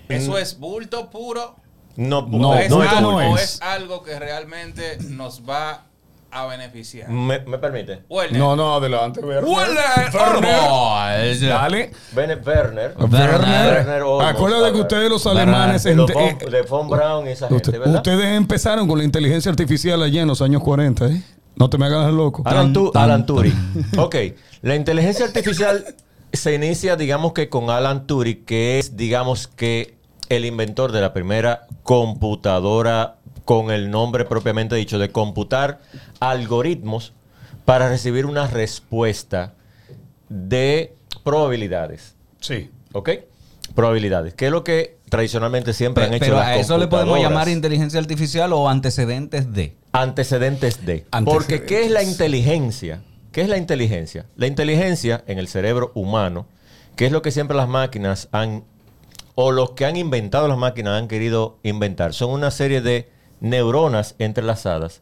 Eso 0.10 0.38
es 0.38 0.58
bulto 0.60 1.10
puro. 1.10 1.56
No, 1.96 2.22
No, 2.22 2.50
o, 2.52 2.54
no, 2.54 2.56
es 2.60 2.70
bulto 2.72 2.90
algo, 2.90 3.12
no 3.22 3.32
o 3.32 3.38
es. 3.38 3.56
es 3.56 3.62
algo 3.62 4.04
que 4.04 4.18
realmente 4.20 4.98
nos 5.10 5.42
va 5.42 5.86
a 6.32 6.46
beneficiar. 6.46 7.10
Me, 7.10 7.40
me 7.40 7.58
permite. 7.58 8.04
Werner, 8.10 8.40
No, 8.40 8.56
no, 8.56 8.76
adelante. 8.76 9.20
Werner. 9.22 9.44
Werner 9.50 10.14
Werner. 10.14 11.40
Dale. 11.50 11.92
Bene- 12.12 12.36
Werner. 12.36 12.94
Werner. 12.98 13.74
Werner 13.74 14.02
Olmos, 14.04 14.26
Acuérdate 14.30 14.74
que 14.74 14.82
ustedes 14.82 15.10
los 15.10 15.26
alemanes... 15.28 15.84
De, 15.84 15.96
los 15.96 16.10
ente- 16.10 16.44
von, 16.44 16.52
de 16.52 16.62
Von 16.64 16.90
Braun 16.90 17.28
y 17.28 17.32
esa 17.32 17.48
gente, 17.48 17.70
Usted- 17.70 17.80
¿verdad? 17.80 17.96
ustedes 17.96 18.26
empezaron 18.38 18.88
con 18.88 18.98
la 18.98 19.04
inteligencia 19.04 19.50
artificial 19.50 20.02
allá 20.04 20.22
en 20.22 20.28
los 20.28 20.42
años 20.42 20.62
40, 20.64 21.08
¿eh? 21.08 21.22
No 21.56 21.70
te 21.70 21.78
me 21.78 21.86
hagas 21.88 22.12
loco. 22.14 22.44
Alan, 22.46 22.72
Tu- 22.74 22.92
Alan 22.94 23.26
Turing. 23.26 23.54
ok. 23.98 24.16
La 24.62 24.76
inteligencia 24.76 25.26
artificial 25.26 25.84
se 26.34 26.54
inicia, 26.54 26.96
digamos 26.96 27.34
que 27.34 27.50
con 27.50 27.70
Alan 27.70 28.06
Turing, 28.06 28.46
que 28.46 28.78
es, 28.80 28.96
digamos 28.96 29.48
que, 29.48 29.96
el 30.30 30.44
inventor 30.46 30.92
de 30.92 31.00
la 31.02 31.14
primera 31.14 31.66
computadora 31.84 33.16
con 33.48 33.72
el 33.72 33.90
nombre 33.90 34.26
propiamente 34.26 34.76
dicho 34.76 35.00
de 35.00 35.10
computar 35.10 35.80
algoritmos 36.20 37.14
para 37.64 37.88
recibir 37.88 38.26
una 38.26 38.46
respuesta 38.46 39.54
de 40.28 40.94
probabilidades. 41.24 42.16
Sí. 42.42 42.70
¿Ok? 42.92 43.10
Probabilidades. 43.74 44.34
Que 44.34 44.48
es 44.48 44.52
lo 44.52 44.66
que 44.66 44.98
tradicionalmente 45.08 45.72
siempre 45.72 46.04
han 46.04 46.14
hecho 46.14 46.26
pero 46.26 46.36
las 46.36 46.48
a 46.48 46.56
eso 46.58 46.78
le 46.78 46.88
podemos 46.88 47.22
llamar 47.22 47.48
inteligencia 47.48 48.02
artificial 48.02 48.52
o 48.52 48.68
antecedentes 48.68 49.54
de. 49.54 49.78
Antecedentes 49.94 50.86
de. 50.86 51.06
Porque 51.24 51.64
¿qué 51.64 51.86
es 51.86 51.92
la 51.92 52.04
inteligencia? 52.04 53.02
¿Qué 53.32 53.40
es 53.44 53.48
la 53.48 53.58
inteligencia? 53.58 54.26
La 54.36 54.48
inteligencia 54.48 55.24
en 55.26 55.40
el 55.40 55.48
cerebro 55.48 55.94
humano, 55.96 56.48
que 56.98 57.06
es 57.06 57.14
lo 57.14 57.22
que 57.22 57.32
siempre 57.32 57.56
las 57.56 57.70
máquinas 57.70 58.28
han, 58.34 58.66
o 59.36 59.54
los 59.54 59.72
que 59.72 59.86
han 59.86 59.96
inventado 59.96 60.50
las 60.50 60.58
máquinas 60.58 61.02
han 61.02 61.08
querido 61.08 61.60
inventar, 61.64 62.14
son 62.14 62.32
una 62.32 62.52
serie 62.52 62.82
de 62.82 63.16
neuronas 63.40 64.16
entrelazadas 64.20 65.02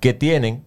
que 0.00 0.14
tienen 0.14 0.64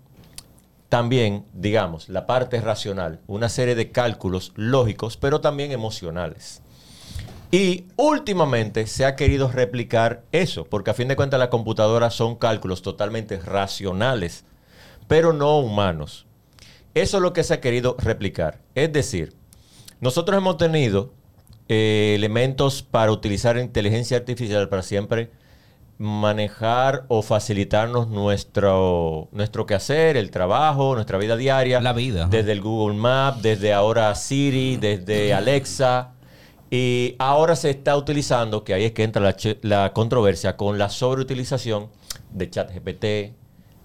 también, 0.89 1.45
digamos, 1.53 2.09
la 2.09 2.25
parte 2.25 2.59
racional, 2.61 3.19
una 3.27 3.47
serie 3.47 3.75
de 3.75 3.91
cálculos 3.91 4.51
lógicos, 4.55 5.17
pero 5.17 5.39
también 5.39 5.71
emocionales. 5.71 6.61
Y 7.51 7.85
últimamente 7.95 8.85
se 8.87 9.05
ha 9.05 9.15
querido 9.15 9.51
replicar 9.51 10.23
eso, 10.31 10.65
porque 10.65 10.91
a 10.91 10.95
fin 10.95 11.07
de 11.07 11.15
cuentas 11.15 11.39
las 11.39 11.49
computadoras 11.49 12.13
son 12.13 12.35
cálculos 12.35 12.81
totalmente 12.81 13.39
racionales, 13.39 14.45
pero 15.07 15.31
no 15.33 15.59
humanos. 15.59 16.25
Eso 16.95 17.17
es 17.17 17.23
lo 17.23 17.33
que 17.33 17.43
se 17.43 17.55
ha 17.55 17.61
querido 17.61 17.95
replicar. 17.99 18.59
Es 18.75 18.91
decir, 18.91 19.35
nosotros 19.99 20.37
hemos 20.37 20.57
tenido 20.57 21.13
eh, 21.67 22.13
elementos 22.15 22.81
para 22.81 23.11
utilizar 23.11 23.57
inteligencia 23.57 24.17
artificial 24.17 24.69
para 24.69 24.81
siempre 24.81 25.31
manejar 25.99 27.03
o 27.09 27.21
facilitarnos 27.21 28.07
nuestro, 28.07 29.27
nuestro 29.33 29.65
quehacer, 29.65 30.15
el 30.15 30.31
trabajo, 30.31 30.95
nuestra 30.95 31.17
vida 31.17 31.35
diaria. 31.35 31.81
La 31.81 31.91
vida. 31.91 32.27
Desde 32.27 32.53
el 32.53 32.61
Google 32.61 32.97
Maps, 32.97 33.41
desde 33.41 33.73
ahora 33.73 34.15
Siri, 34.15 34.77
desde 34.77 35.33
Alexa. 35.35 36.13
Y 36.71 37.15
ahora 37.19 37.57
se 37.57 37.71
está 37.71 37.97
utilizando, 37.97 38.63
que 38.63 38.73
ahí 38.73 38.85
es 38.85 38.93
que 38.93 39.03
entra 39.03 39.21
la, 39.21 39.35
la 39.63 39.91
controversia, 39.91 40.55
con 40.55 40.77
la 40.77 40.87
sobreutilización 40.89 41.89
de 42.31 42.49
ChatGPT, 42.49 43.05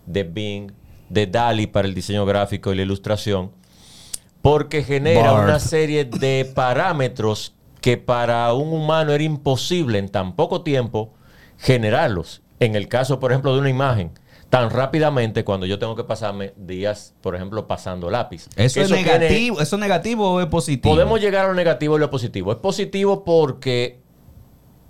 de 0.07 0.23
Bing, 0.23 0.71
de 1.09 1.27
DALI 1.27 1.67
para 1.67 1.89
el 1.89 1.95
diseño 1.95 2.25
gráfico 2.27 2.73
y 2.73 2.77
la 2.77 2.83
ilustración, 2.83 3.51
porque 4.41 4.85
genera 4.85 5.33
una 5.33 5.59
serie 5.59 6.05
de 6.05 6.49
parámetros 6.55 7.55
que 7.81 7.97
para 7.97 8.53
un 8.53 8.73
humano 8.73 9.13
era 9.13 9.25
imposible 9.25 9.99
en 9.99 10.11
tan 10.11 10.37
poco 10.37 10.63
tiempo 10.63 11.13
generarlos. 11.59 12.43
En 12.61 12.75
el 12.75 12.89
caso, 12.89 13.21
por 13.21 13.33
ejemplo, 13.33 13.53
de 13.55 13.61
una 13.61 13.71
imagen, 13.71 14.13
tan 14.51 14.71
rápidamente 14.71 15.45
cuando 15.45 15.67
yo 15.67 15.79
tengo 15.79 15.97
que 15.97 16.05
pasarme 16.05 16.53
días, 16.57 17.15
por 17.21 17.35
ejemplo, 17.35 17.67
pasando 17.67 18.09
lápiz. 18.11 18.49
¿Eso, 18.57 18.81
es 18.81 18.89
tiene- 18.89 19.03
negativo? 19.03 19.61
¿Eso 19.61 19.77
es 19.77 19.81
negativo 19.81 20.33
o 20.35 20.41
es 20.41 20.47
positivo? 20.47 20.95
Podemos 20.95 21.21
llegar 21.21 21.47
a 21.47 21.49
lo 21.49 21.55
negativo 21.55 21.97
y 21.97 22.01
lo 22.01 22.11
positivo. 22.11 22.53
Es 22.53 22.59
positivo 22.59 23.25
porque 23.25 24.01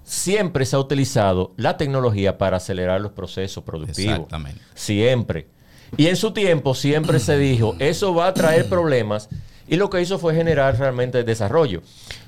siempre 0.02 0.66
se 0.66 0.76
ha 0.76 0.78
utilizado 0.78 1.54
la 1.56 1.76
tecnología 1.76 2.36
para 2.36 2.58
acelerar 2.58 3.00
los 3.00 3.12
procesos 3.12 3.64
productivos. 3.64 4.12
Exactamente. 4.16 4.60
Siempre. 4.74 5.48
Y 5.96 6.08
en 6.08 6.16
su 6.16 6.32
tiempo 6.32 6.74
siempre 6.74 7.18
se 7.18 7.38
dijo, 7.38 7.74
eso 7.78 8.14
va 8.14 8.28
a 8.28 8.34
traer 8.34 8.68
problemas. 8.68 9.28
Y 9.66 9.76
lo 9.76 9.88
que 9.88 10.02
hizo 10.02 10.18
fue 10.18 10.34
generar 10.34 10.78
realmente 10.78 11.24
desarrollo. 11.24 11.80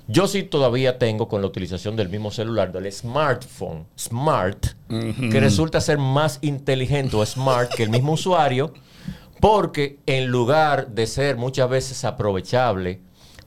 Yo 0.08 0.28
sí 0.28 0.44
todavía 0.44 0.98
tengo 0.98 1.28
con 1.28 1.40
la 1.40 1.48
utilización 1.48 1.96
del 1.96 2.08
mismo 2.08 2.30
celular, 2.30 2.70
del 2.70 2.90
smartphone, 2.92 3.86
smart, 3.98 4.66
que 4.88 5.40
resulta 5.40 5.80
ser 5.80 5.98
más 5.98 6.38
inteligente 6.42 7.16
o 7.16 7.26
smart 7.26 7.75
que 7.75 7.82
el 7.82 7.90
mismo 7.90 8.12
usuario, 8.12 8.72
porque 9.40 9.98
en 10.06 10.28
lugar 10.28 10.88
de 10.88 11.06
ser 11.06 11.36
muchas 11.36 11.68
veces 11.68 12.04
aprovechable 12.04 13.00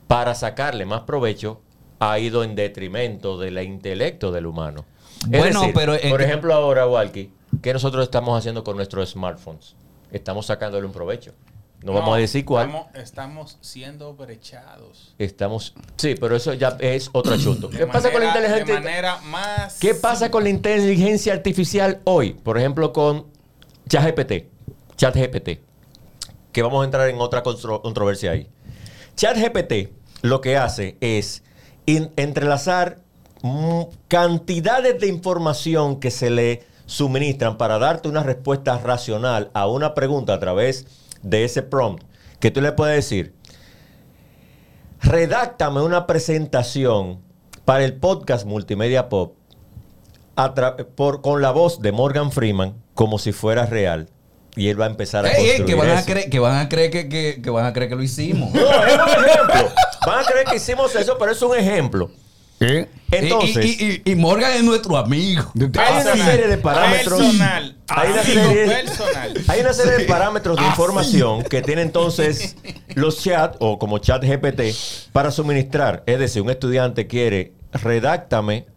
para 0.07 0.35
sacarle 0.35 0.85
más 0.85 1.01
provecho, 1.01 1.61
ha 1.99 2.19
ido 2.19 2.43
en 2.43 2.55
detrimento 2.55 3.37
del 3.37 3.57
intelecto 3.63 4.31
del 4.31 4.45
humano. 4.45 4.85
Es 5.31 5.39
Bueno, 5.39 5.61
decir, 5.61 5.75
pero, 5.75 5.95
por 6.09 6.21
ejemplo 6.21 6.53
ahora, 6.53 6.87
Walkie, 6.87 7.31
¿qué 7.61 7.73
nosotros 7.73 8.03
estamos 8.03 8.37
haciendo 8.37 8.63
con 8.63 8.75
nuestros 8.75 9.11
smartphones? 9.11 9.75
Estamos 10.11 10.45
sacándole 10.47 10.85
un 10.85 10.93
provecho. 10.93 11.33
No, 11.81 11.93
vamos 11.93 12.15
a 12.15 12.17
decir 12.19 12.43
cuál. 12.43 12.67
Estamos, 12.67 12.87
estamos 12.95 13.57
siendo 13.61 14.13
brechados. 14.13 15.15
Estamos, 15.17 15.73
sí, 15.95 16.15
pero 16.19 16.35
eso 16.35 16.53
ya 16.53 16.75
es 16.79 17.09
otro 17.13 17.33
asunto. 17.33 17.69
¿Qué 17.69 17.87
pasa 17.87 18.11
con 18.11 18.21
la 18.21 18.27
inteligencia? 18.27 18.65
De 18.75 18.81
manera 18.81 19.17
más. 19.21 19.77
¿Qué 19.79 19.95
pasa 19.95 20.29
con 20.29 20.43
la 20.43 20.49
inteligencia 20.49 21.31
artificial 21.31 22.01
hoy? 22.03 22.33
Por 22.33 22.57
ejemplo, 22.57 22.91
con 22.91 23.27
ChatGPT. 23.87 24.47
ChatGPT. 24.97 25.49
Que 26.51 26.61
vamos 26.61 26.81
a 26.81 26.85
entrar 26.85 27.07
en 27.09 27.19
otra 27.21 27.43
contro- 27.43 27.81
controversia 27.81 28.31
ahí. 28.31 28.49
ChatGPT 29.15 29.91
lo 30.21 30.41
que 30.41 30.57
hace 30.57 30.97
es 30.99 31.43
entrelazar 31.85 32.99
cantidades 34.09 34.99
de 34.99 35.07
información 35.07 35.99
que 36.01 36.11
se 36.11 36.29
le 36.29 36.63
suministran 36.85 37.57
para 37.57 37.79
darte 37.79 38.09
una 38.09 38.23
respuesta 38.23 38.77
racional 38.79 39.49
a 39.53 39.67
una 39.67 39.93
pregunta 39.93 40.33
a 40.33 40.39
través 40.39 40.83
de 40.83 40.89
ese 41.43 41.61
prompt. 41.63 42.03
Que 42.39 42.51
tú 42.51 42.61
le 42.61 42.71
puedes 42.71 42.95
decir, 42.95 43.33
redáctame 45.01 45.81
una 45.81 46.07
presentación 46.07 47.19
para 47.65 47.83
el 47.83 47.93
podcast 47.95 48.45
Multimedia 48.45 49.09
Pop 49.09 49.35
a 50.35 50.53
tra- 50.53 50.85
por, 50.95 51.21
con 51.21 51.41
la 51.41 51.51
voz 51.51 51.81
de 51.81 51.91
Morgan 51.91 52.31
Freeman 52.31 52.75
como 52.93 53.19
si 53.19 53.31
fuera 53.31 53.65
real. 53.65 54.09
Y 54.55 54.67
él 54.69 54.79
va 54.79 54.85
a 54.85 54.89
empezar 54.89 55.25
a 55.25 55.29
Ey, 55.31 55.35
ey, 55.35 55.57
construir 55.57 55.65
que, 55.67 55.75
van 55.75 55.97
a 55.97 56.03
creer, 56.05 56.29
que 56.29 56.39
van 56.39 56.57
a 56.57 56.69
creer 56.69 56.91
que, 56.91 57.07
que- 57.09 57.41
que 57.41 57.49
van 57.49 57.65
a 57.65 57.73
creer 57.73 57.89
que 57.89 57.95
lo 57.95 58.03
hicimos. 58.03 58.51
No, 58.53 58.59
es 58.61 58.93
un 59.17 59.25
ejemplo. 59.25 59.69
Van 60.05 60.19
a 60.19 60.23
creer 60.25 60.45
que 60.45 60.55
hicimos 60.55 60.95
eso, 60.95 61.17
pero 61.19 61.31
es 61.31 61.41
un 61.41 61.55
ejemplo. 61.55 62.09
¿Qué? 62.59 62.89
Entonces, 63.11 63.65
Y, 63.65 63.69
y- 63.83 64.01
y- 64.05 64.11
y 64.11 64.15
Morgan 64.15 64.51
es 64.53 64.63
nuestro 64.63 64.95
amigo. 64.97 65.51
hay 65.55 66.01
una 66.01 66.25
serie 66.25 66.47
de 66.47 66.57
parámetros. 66.57 67.19
Personal. 67.19 67.77
Hay 67.87 68.11
una 68.11 68.23
serie, 68.23 68.65
personal. 68.67 69.33
hay 69.47 69.61
una 69.61 69.73
serie 69.73 69.91
de 69.93 70.03
parámetros 70.05 70.57
de 70.57 70.65
información 70.65 71.43
que 71.43 71.61
tiene 71.61 71.81
entonces 71.81 72.55
los 72.95 73.21
chat 73.23 73.55
o 73.59 73.79
como 73.79 73.97
chat 73.97 74.23
GPT 74.23 74.75
para 75.11 75.31
suministrar. 75.31 76.03
Es 76.05 76.19
decir, 76.19 76.41
un 76.43 76.49
estudiante 76.51 77.07
quiere 77.07 77.53
redáctame 77.71 78.67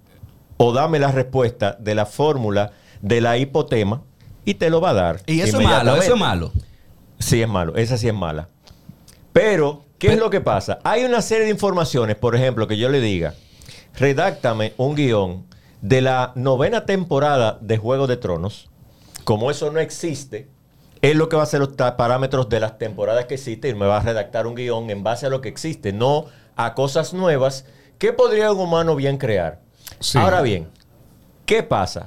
o 0.57 0.73
dame 0.73 0.99
la 0.99 1.13
respuesta 1.13 1.77
de 1.79 1.95
la 1.95 2.07
fórmula 2.07 2.73
de 3.03 3.21
la 3.21 3.37
hipotema 3.37 4.03
y 4.45 4.55
te 4.55 4.71
lo 4.71 4.81
va 4.81 4.91
a 4.91 4.95
dar. 4.95 5.21
Y 5.27 5.41
eso 5.41 5.59
es 5.61 5.65
malo, 5.65 5.97
eso 5.97 6.15
es 6.15 6.21
malo. 6.21 6.53
Sí, 7.19 7.43
es 7.43 7.49
malo. 7.49 7.77
Esa 7.77 7.99
sí 7.99 8.09
es 8.09 8.15
mala. 8.15 8.49
Pero, 9.33 9.85
¿qué 9.99 10.09
es 10.13 10.19
lo 10.19 10.31
que 10.31 10.41
pasa? 10.41 10.79
Hay 10.85 11.05
una 11.05 11.23
serie 11.23 11.45
de 11.45 11.51
informaciones, 11.51 12.17
por 12.17 12.35
ejemplo, 12.35 12.67
que 12.67 12.77
yo 12.77 12.89
le 12.89 13.01
diga, 13.01 13.35
redáctame 13.95 14.75
un 14.77 14.95
guion 14.95 15.47
de 15.81 16.01
la 16.01 16.33
novena 16.35 16.87
temporada 16.87 17.59
de 17.61 17.77
Juego 17.79 18.07
de 18.07 18.17
Tronos. 18.17 18.69
Como 19.25 19.51
eso 19.51 19.71
no 19.71 19.81
existe, 19.81 20.49
es 21.01 21.17
lo 21.17 21.29
que 21.29 21.37
va 21.37 21.43
a 21.43 21.45
hacer 21.45 21.61
los 21.61 21.71
parámetros 21.71 22.49
de 22.49 22.61
las 22.61 22.79
temporadas 22.79 23.27
que 23.27 23.35
existen 23.35 23.77
y 23.77 23.79
me 23.79 23.87
va 23.87 23.99
a 23.99 24.03
redactar 24.03 24.47
un 24.47 24.55
guion 24.55 24.91
en 24.91 25.03
base 25.03 25.27
a 25.27 25.31
lo 25.31 25.41
que 25.41 25.49
existe, 25.49 25.93
no 25.93 26.27
a 26.57 26.75
cosas 26.75 27.13
nuevas 27.15 27.65
que 27.99 28.13
podría 28.13 28.53
un 28.53 28.61
humano 28.61 28.97
bien 28.97 29.19
crear. 29.19 29.61
Sí. 30.01 30.19
Ahora 30.19 30.43
bien, 30.43 30.69
¿qué 31.47 31.63
pasa? 31.63 32.07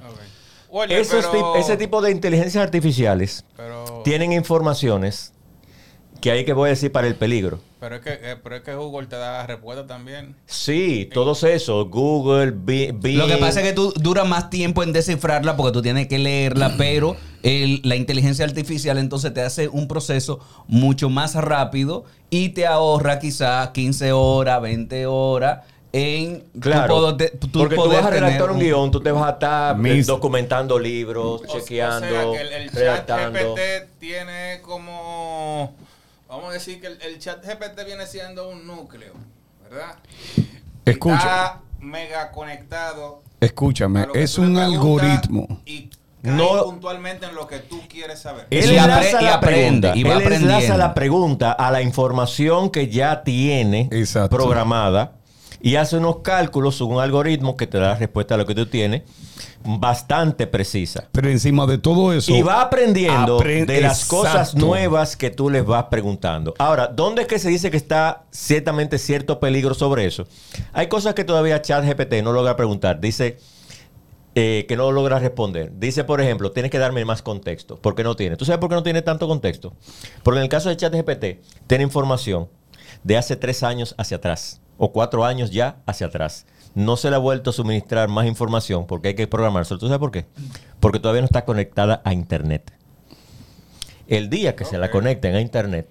Oye, 0.69 0.99
Esos 0.99 1.25
pero- 1.27 1.53
tip- 1.53 1.59
ese 1.61 1.77
tipo 1.77 2.01
de 2.01 2.11
inteligencias 2.11 2.61
artificiales 2.61 3.45
Pero, 3.55 4.01
tienen 4.03 4.33
informaciones 4.33 5.31
que 6.19 6.31
hay 6.31 6.43
que 6.43 6.51
voy 6.53 6.67
a 6.67 6.69
decir 6.71 6.91
para 6.91 7.07
el 7.07 7.15
peligro. 7.15 7.59
Pero, 7.85 7.95
es 7.97 8.01
que, 8.01 8.13
eh, 8.31 8.35
pero 8.41 8.55
es 8.55 8.63
que 8.63 8.73
Google 8.73 9.05
te 9.05 9.15
da 9.15 9.45
respuesta 9.45 9.85
también. 9.85 10.35
Sí, 10.47 11.07
todos 11.13 11.43
esos, 11.43 11.87
Google, 11.89 12.49
Bi- 12.51 12.91
Bing. 12.91 13.19
Lo 13.19 13.27
que 13.27 13.37
pasa 13.37 13.61
es 13.61 13.67
que 13.67 13.73
tú 13.73 13.93
duras 13.95 14.27
más 14.27 14.49
tiempo 14.49 14.81
en 14.81 14.91
descifrarla 14.91 15.55
porque 15.55 15.71
tú 15.71 15.81
tienes 15.83 16.07
que 16.07 16.17
leerla, 16.17 16.73
pero 16.79 17.15
el- 17.43 17.81
la 17.83 17.95
inteligencia 17.95 18.43
artificial 18.43 18.97
entonces 18.97 19.31
te 19.35 19.41
hace 19.41 19.67
un 19.67 19.87
proceso 19.87 20.39
mucho 20.67 21.11
más 21.11 21.35
rápido 21.35 22.05
y 22.31 22.49
te 22.49 22.65
ahorra 22.65 23.19
quizás 23.19 23.69
15 23.69 24.11
horas, 24.13 24.59
20 24.63 25.05
horas 25.05 25.59
en 25.93 26.41
tú 26.53 26.59
Claro, 26.59 26.95
poder- 26.95 27.37
tú 27.39 27.49
porque 27.59 27.75
tú 27.75 27.87
vas 27.87 28.03
a 28.03 28.09
redactar 28.09 28.49
un 28.51 28.59
guion, 28.59 28.89
tú 28.89 28.99
te 28.99 29.11
vas 29.11 29.27
a 29.27 29.29
estar 29.29 29.75
eh, 29.75 29.79
Mis- 29.79 30.07
documentando 30.07 30.79
libros, 30.79 31.41
O- 31.43 31.45
chequeando, 31.45 32.07
O 32.31 32.33
sea, 32.33 32.41
que 32.41 32.47
el, 32.47 32.53
el 32.63 32.69
chat 32.71 32.79
redactando. 32.79 33.55
GPT 33.55 33.87
tiene 33.99 34.59
como. 34.63 35.73
Vamos 36.27 36.49
a 36.49 36.53
decir 36.53 36.81
que 36.81 36.87
el, 36.87 37.01
el 37.01 37.19
chat 37.19 37.43
GPT 37.45 37.85
viene 37.85 38.05
siendo 38.07 38.49
un 38.49 38.65
núcleo, 38.65 39.13
¿verdad? 39.63 39.95
Escucha. 40.83 41.15
Está 41.17 41.61
mega 41.79 42.31
conectado. 42.31 43.21
a 43.41 43.45
Escúchame, 43.45 44.07
es 44.13 44.37
un 44.37 44.57
algoritmo. 44.57 45.61
Y 45.65 45.89
No- 46.23 46.63
puntualmente 46.63 47.27
en 47.27 47.35
lo 47.35 47.45
que 47.47 47.59
tú 47.59 47.79
quieres 47.87 48.19
saber. 48.19 48.47
Él 48.49 48.71
Y 48.71 48.75
apre- 48.77 48.83
enlaza 48.83 49.21
y 49.21 49.25
la 49.25 49.33
aprende, 49.35 49.91
pregunta, 49.91 49.95
y 49.95 50.03
va 50.03 50.23
él 50.25 50.33
enlaza 50.33 50.77
la 50.77 50.93
pregunta 50.95 51.51
a 51.51 51.69
la 51.71 51.81
información 51.83 52.71
que 52.71 52.87
ya 52.89 53.23
tiene 53.23 53.87
Exacto. 53.91 54.35
programada 54.35 55.11
y 55.61 55.75
hace 55.75 55.97
unos 55.97 56.17
cálculos, 56.19 56.81
un 56.81 56.99
algoritmo 56.99 57.57
que 57.57 57.67
te 57.67 57.77
da 57.77 57.89
la 57.89 57.95
respuesta 57.95 58.35
a 58.35 58.37
lo 58.37 58.45
que 58.45 58.55
tú 58.55 58.65
tienes, 58.65 59.03
bastante 59.63 60.47
precisa. 60.47 61.07
Pero 61.11 61.29
encima 61.29 61.65
de 61.65 61.77
todo 61.77 62.13
eso. 62.13 62.31
Y 62.33 62.41
va 62.41 62.61
aprendiendo 62.61 63.39
apren- 63.39 63.65
de 63.65 63.81
las 63.81 64.05
cosas 64.05 64.55
nuevas 64.55 65.15
que 65.17 65.31
tú 65.31 65.49
les 65.49 65.65
vas 65.65 65.85
preguntando. 65.85 66.53
Ahora, 66.59 66.87
¿dónde 66.87 67.23
es 67.23 67.27
que 67.27 67.39
se 67.39 67.49
dice 67.49 67.71
que 67.71 67.77
está 67.77 68.25
ciertamente 68.31 68.97
cierto 68.99 69.39
peligro 69.39 69.73
sobre 69.73 70.05
eso? 70.05 70.27
Hay 70.73 70.87
cosas 70.87 71.13
que 71.15 71.23
todavía 71.23 71.61
ChatGPT 71.61 72.21
no 72.23 72.31
logra 72.31 72.55
preguntar. 72.55 72.99
Dice 72.99 73.37
eh, 74.35 74.65
que 74.67 74.75
no 74.75 74.91
logra 74.91 75.17
responder. 75.19 75.71
Dice, 75.79 76.03
por 76.03 76.19
ejemplo, 76.21 76.51
tienes 76.51 76.69
que 76.69 76.77
darme 76.77 77.05
más 77.05 77.21
contexto. 77.21 77.77
¿Por 77.77 77.95
qué 77.95 78.03
no 78.03 78.15
tiene? 78.15 78.35
¿Tú 78.35 78.43
sabes 78.45 78.59
por 78.59 78.69
qué 78.69 78.75
no 78.75 78.83
tiene 78.83 79.01
tanto 79.01 79.27
contexto? 79.27 79.73
Porque 80.23 80.39
en 80.39 80.43
el 80.43 80.49
caso 80.49 80.69
de 80.69 80.75
ChatGPT, 80.77 81.25
tiene 81.67 81.83
información 81.85 82.49
de 83.03 83.17
hace 83.17 83.35
tres 83.35 83.63
años 83.63 83.95
hacia 83.97 84.17
atrás 84.17 84.61
o 84.77 84.91
cuatro 84.91 85.25
años 85.25 85.51
ya 85.51 85.77
hacia 85.85 86.07
atrás. 86.07 86.45
No 86.73 86.97
se 86.97 87.09
le 87.09 87.15
ha 87.15 87.19
vuelto 87.19 87.51
a 87.51 87.53
suministrar 87.53 88.09
más 88.09 88.25
información 88.25 88.85
porque 88.85 89.09
hay 89.09 89.15
que 89.15 89.27
programárselo. 89.27 89.79
¿Tú 89.79 89.87
sabes 89.87 89.99
por 89.99 90.11
qué? 90.11 90.25
Porque 90.79 90.99
todavía 90.99 91.21
no 91.21 91.25
está 91.25 91.45
conectada 91.45 92.01
a 92.03 92.13
Internet. 92.13 92.71
El 94.07 94.29
día 94.29 94.55
que 94.55 94.65
se 94.65 94.77
la 94.77 94.91
conecten 94.91 95.35
a 95.35 95.41
Internet, 95.41 95.89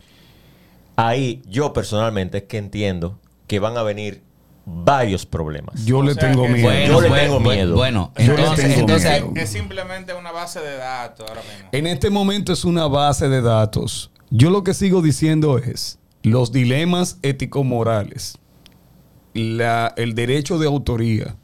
ahí 0.97 1.43
yo 1.47 1.73
personalmente 1.73 2.39
es 2.39 2.45
que 2.45 2.59
entiendo 2.59 3.19
que 3.47 3.59
van 3.59 3.77
a 3.77 3.83
venir 3.83 4.23
varios 4.67 5.27
problemas. 5.27 5.85
Yo 5.85 5.99
O 5.99 6.03
le 6.03 6.15
sea 6.15 6.31
tengo 6.31 6.49
miedo. 6.49 6.69
Bueno, 6.69 6.87
Yo 6.87 7.01
le 7.01 7.09
bueno, 7.09 7.25
tengo 7.25 7.41
miedo. 7.41 7.77
Bueno, 7.77 8.13
entonces, 8.17 8.67
tengo 8.67 8.81
entonces 8.81 9.23
miedo. 9.23 9.33
Es 9.37 9.51
simplemente 9.51 10.15
una 10.15 10.33
base 10.33 10.61
de 10.61 10.77
datos 10.77 11.29
ahora 11.29 11.43
mismo. 11.43 11.69
En 11.73 11.87
este 11.87 12.11
momento 12.11 12.53
es 12.53 12.65
una 12.65 12.87
base 12.87 13.29
de 13.29 13.43
datos. 13.43 14.11
Yo 14.31 14.51
lo 14.51 14.65
que 14.65 14.75
sigo 14.75 15.03
diciendo 15.03 15.59
es 15.59 15.99
los 16.23 16.53
dilemas 16.53 17.19
ético-morales, 17.23 18.39
la- 19.35 19.93
el 19.97 20.15
derecho 20.15 20.59
de 20.59 20.67
autoría, 20.67 21.37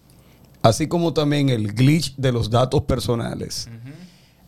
así 0.62 0.87
como 0.88 1.12
también 1.12 1.49
el 1.49 1.73
glitch 1.75 2.14
de 2.16 2.32
los 2.32 2.49
datos 2.50 2.82
personales. 2.82 3.68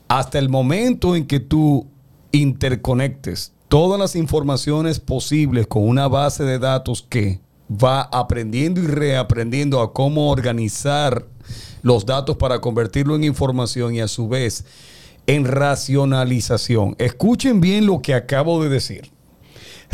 Hasta 0.09 0.39
el 0.39 0.49
momento 0.49 1.17
en 1.17 1.27
que 1.27 1.41
tú 1.41 1.87
interconectes 2.33 3.53
todas 3.69 3.99
las 3.99 4.17
informaciones 4.17 5.01
posibles 5.01 5.67
con 5.67 5.89
una 5.89 6.09
base 6.09 6.45
de 6.45 6.59
datos 6.59 7.07
que 7.09 7.41
va 7.71 8.03
aprendiendo 8.03 8.83
y 8.83 8.87
reaprendiendo 8.87 9.81
a 9.81 9.93
cómo 9.95 10.31
organizar 10.31 11.27
los 11.83 12.05
datos 12.05 12.37
para 12.37 12.61
convertirlo 12.61 13.17
en 13.17 13.25
información 13.25 13.95
y 13.95 14.01
a 14.01 14.09
su 14.09 14.29
vez 14.29 14.65
en 15.27 15.45
racionalización. 15.47 16.97
Escuchen 16.99 17.61
bien 17.61 17.87
lo 17.87 18.03
que 18.03 18.13
acabo 18.15 18.63
de 18.63 18.69
decir. 18.69 19.11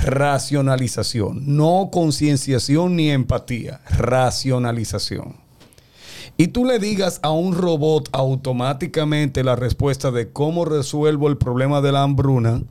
Racionalización, 0.04 1.56
no 1.56 1.90
concienciación 1.92 2.96
ni 2.96 3.10
empatía, 3.10 3.80
racionalización. 3.90 5.36
Y 6.36 6.48
tú 6.48 6.64
le 6.64 6.78
digas 6.78 7.18
a 7.22 7.32
un 7.32 7.52
robot 7.54 8.08
automáticamente 8.12 9.42
la 9.42 9.56
respuesta 9.56 10.12
de 10.12 10.30
cómo 10.30 10.64
resuelvo 10.64 11.28
el 11.28 11.36
problema 11.36 11.80
de 11.80 11.90
la 11.90 12.04
hambruna, 12.04 12.62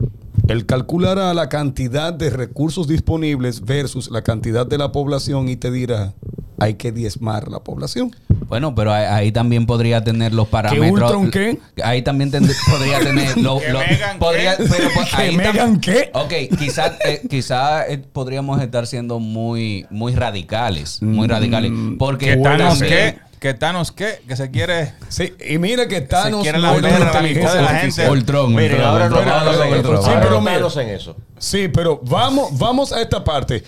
él 0.48 0.64
calculará 0.64 1.34
la 1.34 1.50
cantidad 1.50 2.14
de 2.14 2.30
recursos 2.30 2.88
disponibles 2.88 3.60
versus 3.66 4.10
la 4.10 4.22
cantidad 4.22 4.66
de 4.66 4.78
la 4.78 4.90
población 4.90 5.50
y 5.50 5.56
te 5.56 5.70
dirá, 5.70 6.14
hay 6.58 6.74
que 6.74 6.92
diezmar 6.92 7.48
la 7.48 7.60
población. 7.60 8.12
Bueno, 8.48 8.74
pero 8.74 8.92
ahí, 8.92 9.04
ahí 9.04 9.32
también 9.32 9.66
podría 9.66 10.02
tener 10.02 10.32
los 10.32 10.48
parámetros. 10.48 10.90
Ultron 10.90 11.30
qué? 11.30 11.58
Ahí 11.84 12.00
también 12.02 12.30
podría 12.70 12.98
tener 13.00 13.36
los. 13.36 13.62
¿Que 13.62 13.72
Megan 13.72 14.18
podría, 14.18 14.56
qué? 14.56 14.64
pero 14.70 14.88
pues, 14.94 15.08
¿Que 15.14 15.16
ahí 15.22 15.34
tam- 15.36 15.52
Megan 15.52 15.80
qué? 15.80 16.10
Ok, 16.14 16.32
quizás 16.58 16.92
quizá, 17.28 17.86
eh, 17.86 17.98
podríamos 18.12 18.60
estar 18.62 18.86
siendo 18.86 19.18
muy, 19.20 19.86
muy 19.90 20.14
radicales. 20.14 21.02
Muy 21.02 21.26
Mm, 21.26 21.30
radicales. 21.30 21.72
Porque 21.98 22.26
¿Que 22.26 22.36
Thanos 22.38 22.78
también- 22.78 23.14
qué? 23.14 23.28
¿Que 23.38 23.54
Thanos 23.54 23.92
qué? 23.92 24.20
Que 24.26 24.34
se 24.34 24.50
quiere. 24.50 24.94
Sí, 25.08 25.32
y 25.48 25.58
mira 25.58 25.86
que 25.86 26.00
Thanos 26.00 26.42
quiere 26.42 26.58
no 26.58 26.74
la 26.80 27.22
mitad 27.22 27.54
de 27.54 27.66
gente. 27.78 28.10
Ultron, 28.10 28.54
ahora 28.82 29.08
no. 29.08 30.02
Sí, 30.02 30.10
pero 30.20 30.40
en 30.76 30.88
eso. 30.88 31.16
Sí, 31.38 31.68
pero 31.68 32.00
vamos, 32.04 32.58
vamos 32.58 32.92
a 32.92 33.00
esta 33.00 33.22
parte. 33.22 33.62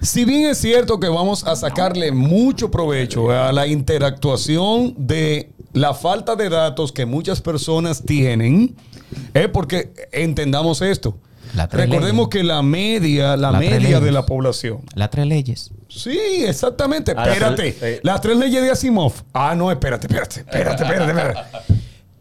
Si 0.00 0.24
bien 0.24 0.46
es 0.48 0.58
cierto 0.58 1.00
que 1.00 1.08
vamos 1.08 1.44
a 1.44 1.56
sacarle 1.56 2.12
mucho 2.12 2.70
provecho 2.70 3.30
a 3.30 3.52
la 3.52 3.66
interactuación 3.66 4.94
de 4.96 5.50
la 5.72 5.92
falta 5.94 6.36
de 6.36 6.48
datos 6.48 6.92
que 6.92 7.04
muchas 7.04 7.40
personas 7.40 8.02
tienen, 8.04 8.76
es 9.34 9.48
porque 9.48 9.92
entendamos 10.12 10.82
esto. 10.82 11.18
Recordemos 11.70 12.26
leyes. 12.26 12.28
que 12.28 12.42
la 12.44 12.62
media, 12.62 13.36
la, 13.36 13.52
media 13.52 14.00
de 14.00 14.12
la 14.12 14.26
población. 14.26 14.80
Las 14.94 15.10
tres 15.10 15.26
leyes. 15.26 15.70
Sí, 15.88 16.18
exactamente. 16.46 17.12
Ah, 17.12 17.24
las 17.26 17.28
Espérate. 17.28 17.56
tres- 17.56 17.82
eh. 17.82 18.00
Las 18.02 18.20
tres 18.20 18.36
leyes 18.36 18.62
de 18.62 18.70
Asimov. 18.70 19.12
Ah, 19.32 19.54
no, 19.56 19.70
espérate, 19.72 20.06
espérate, 20.06 20.40
espérate, 20.40 20.82
espérate, 20.84 21.10
espérate. 21.10 21.40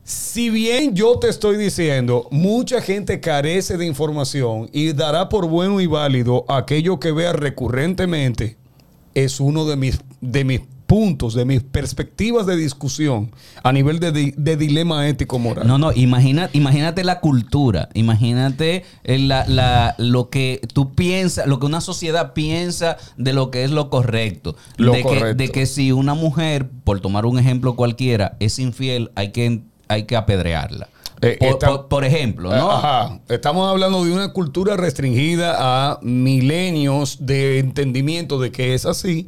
Si 0.10 0.50
bien 0.50 0.96
yo 0.96 1.20
te 1.20 1.28
estoy 1.28 1.58
diciendo, 1.58 2.30
mucha 2.32 2.80
gente 2.82 3.20
carece 3.20 3.76
de 3.76 3.86
información 3.86 4.70
y 4.72 4.94
dará 4.94 5.28
por 5.28 5.48
bueno 5.50 5.82
y 5.82 5.86
válido 5.86 6.46
aquello 6.48 6.98
que 6.98 7.12
vea 7.12 7.34
recurrentemente, 7.34 8.56
es 9.14 9.42
uno 9.42 9.66
de 9.66 9.76
mis, 9.76 10.00
de 10.22 10.46
mis 10.46 10.62
puntos, 10.86 11.34
de 11.34 11.44
mis 11.44 11.62
perspectivas 11.62 12.46
de 12.46 12.56
discusión 12.56 13.32
a 13.64 13.74
nivel 13.74 14.00
de, 14.00 14.34
de 14.38 14.56
dilema 14.56 15.06
ético-moral. 15.10 15.68
No, 15.68 15.78
no, 15.78 15.92
imagina, 15.92 16.50
imagínate 16.54 17.04
la 17.04 17.20
cultura, 17.20 17.90
imagínate 17.94 18.86
eh, 19.04 19.20
la, 19.20 19.46
la- 19.46 19.94
lo 19.98 20.30
que 20.30 20.62
tú 20.74 20.96
piensas, 20.96 21.48
lo 21.48 21.60
que 21.60 21.66
una 21.66 21.82
sociedad 21.82 22.32
piensa 22.32 22.96
de 23.18 23.34
lo 23.34 23.52
que 23.52 23.66
es 23.66 23.72
lo 23.72 23.90
correcto. 23.90 24.56
Lo 24.78 24.94
de, 24.94 25.00
Que, 25.00 25.04
correcto. 25.04 25.36
de 25.44 25.50
que 25.50 25.66
si 25.66 25.92
una 25.92 26.14
mujer, 26.14 26.70
por 26.86 27.02
tomar 27.02 27.26
un 27.26 27.38
ejemplo 27.40 27.76
cualquiera, 27.76 28.38
es 28.40 28.58
infiel, 28.58 29.12
hay 29.16 29.34
que, 29.34 29.64
hay 29.88 30.04
que 30.04 30.16
apedrearla. 30.16 30.90
Eh, 31.22 31.38
por, 31.40 31.48
está- 31.50 31.68
por- 31.68 31.88
por 31.88 32.06
ejemplo, 32.06 32.56
¿no? 32.56 32.72
Ajá. 32.72 33.20
Estamos 33.28 33.68
hablando 33.70 34.06
de 34.06 34.12
una 34.12 34.34
cultura 34.34 34.76
restringida 34.78 35.56
a 35.58 36.00
milenios 36.04 37.18
de 37.26 37.58
entendimiento 37.60 38.40
de 38.40 38.52
que 38.52 38.74
es 38.76 38.86
así, 38.86 39.26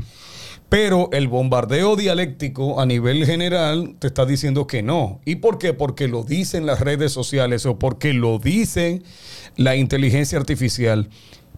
pero 0.69 1.09
el 1.13 1.27
bombardeo 1.27 1.95
dialéctico 1.95 2.79
a 2.79 2.85
nivel 2.85 3.25
general 3.25 3.95
te 3.97 4.05
está 4.05 4.27
diciendo 4.27 4.67
que 4.67 4.83
no. 4.83 5.19
¿Y 5.25 5.37
por 5.37 5.57
qué? 5.57 5.73
Porque 5.73 6.07
lo 6.07 6.23
dicen 6.23 6.67
las 6.67 6.79
redes 6.79 7.11
sociales 7.11 7.65
o 7.65 7.79
porque 7.79 8.13
lo 8.13 8.37
dicen 8.37 9.03
la 9.55 9.75
inteligencia 9.75 10.37
artificial. 10.37 11.09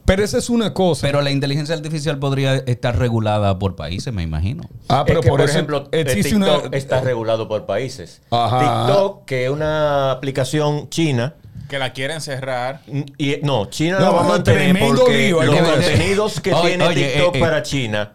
Pero 0.05 0.23
esa 0.23 0.37
es 0.37 0.49
una 0.49 0.73
cosa. 0.73 1.05
Pero 1.05 1.21
la 1.21 1.31
inteligencia 1.31 1.75
artificial 1.75 2.17
podría 2.19 2.55
estar 2.55 2.97
regulada 2.97 3.57
por 3.59 3.75
países, 3.75 4.13
me 4.13 4.23
imagino. 4.23 4.63
ah, 4.89 5.03
pero 5.05 5.19
es 5.19 5.25
que, 5.25 5.29
por, 5.29 5.41
ejemplo, 5.41 5.87
existe 5.91 6.31
TikTok 6.31 6.65
una... 6.67 6.77
está 6.77 7.01
regulado 7.01 7.47
por 7.47 7.65
países. 7.65 8.21
Ajá. 8.31 8.59
TikTok, 8.87 9.25
que 9.25 9.45
es 9.45 9.49
una 9.51 10.11
aplicación 10.11 10.89
china, 10.89 11.35
Que 11.69 11.79
la 11.79 11.93
quieren 11.93 12.19
cerrar. 12.21 12.81
y, 13.17 13.37
no, 13.43 13.67
China 13.69 13.99
No, 13.99 14.05
la 14.05 14.11
va 14.11 14.19
a 14.25 14.27
mantener 14.27 14.77
porque 14.79 15.27
lío, 15.27 15.41
los 15.43 15.55
contenidos 15.55 16.41
que 16.41 16.53
Oye, 16.53 16.69
tiene 16.69 16.83
oye, 16.85 17.07
TikTok 17.13 17.35
eh, 17.35 17.37
eh. 17.37 17.41
para 17.41 17.63
China 17.63 18.13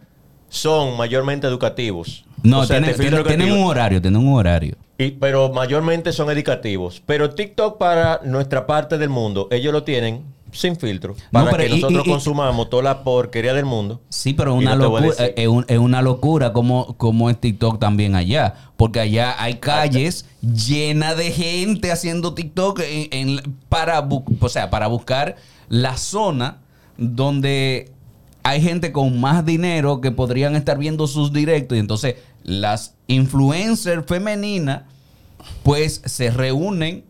son 0.49 0.95
mayormente 0.97 1.47
educativos. 1.47 2.25
No, 2.43 2.59
O 2.59 2.65
sea, 2.65 2.79
tienen 2.81 3.47
digo. 3.49 3.55
un 3.55 3.63
horario, 3.67 4.01
tienen 4.01 4.21
un 4.21 4.35
horario. 4.37 4.75
Y- 4.99 5.11
pero 5.11 5.51
mayormente 5.51 6.11
son 6.13 6.29
educativos. 6.31 7.01
Pero 7.05 7.31
TikTok 7.31 7.77
para 7.77 8.21
nuestra 8.23 8.65
parte 8.67 8.97
del 8.97 9.09
mundo, 9.09 9.47
ellos 9.51 9.73
lo 9.73 9.83
tienen 9.83 10.23
sin 10.57 10.75
filtro. 10.75 11.13
No, 11.31 11.39
Para 11.45 11.51
pero 11.51 11.63
que 11.63 11.69
y- 11.69 11.81
nosotros 11.81 12.05
y- 12.05 12.09
y- 12.09 12.11
consumamos 12.11 12.69
toda 12.69 12.83
la 12.83 13.03
porquería 13.03 13.53
del 13.53 13.65
mundo. 13.65 14.01
Sí, 14.09 14.33
pero 14.33 14.53
una 14.53 14.75
no 14.75 14.83
locura, 14.83 15.01
decir. 15.07 15.33
es, 15.37 15.47
un- 15.47 15.65
es 15.67 15.77
una 15.77 16.01
locura 16.01 16.51
como, 16.53 16.95
como 16.97 17.29
es 17.29 17.39
TikTok 17.39 17.79
también 17.79 18.15
allá. 18.15 18.55
Porque 18.75 18.99
allá 18.99 19.35
hay 19.41 19.55
calles 19.55 20.25
llenas 20.41 21.15
de 21.17 21.31
gente 21.31 21.91
haciendo 21.91 22.33
TikTok 22.33 22.79
en- 22.81 23.07
en- 23.29 23.55
para, 23.69 24.03
bu- 24.07 24.23
o 24.39 24.49
sea, 24.49 24.69
para 24.69 24.87
buscar 24.87 25.35
la 25.69 25.97
zona 25.97 26.57
donde 26.97 27.91
hay 28.43 28.61
gente 28.61 28.91
con 28.91 29.19
más 29.19 29.45
dinero 29.45 29.99
que 30.01 30.11
podrían 30.11 30.55
estar 30.55 30.77
viendo 30.77 31.07
sus 31.07 31.33
directos. 31.33 31.75
Y 31.75 31.79
entonces 31.79 32.15
las 32.43 32.95
influencers 33.07 34.05
femeninas 34.05 34.83
pues 35.63 36.01
se 36.05 36.29
reúnen, 36.31 37.03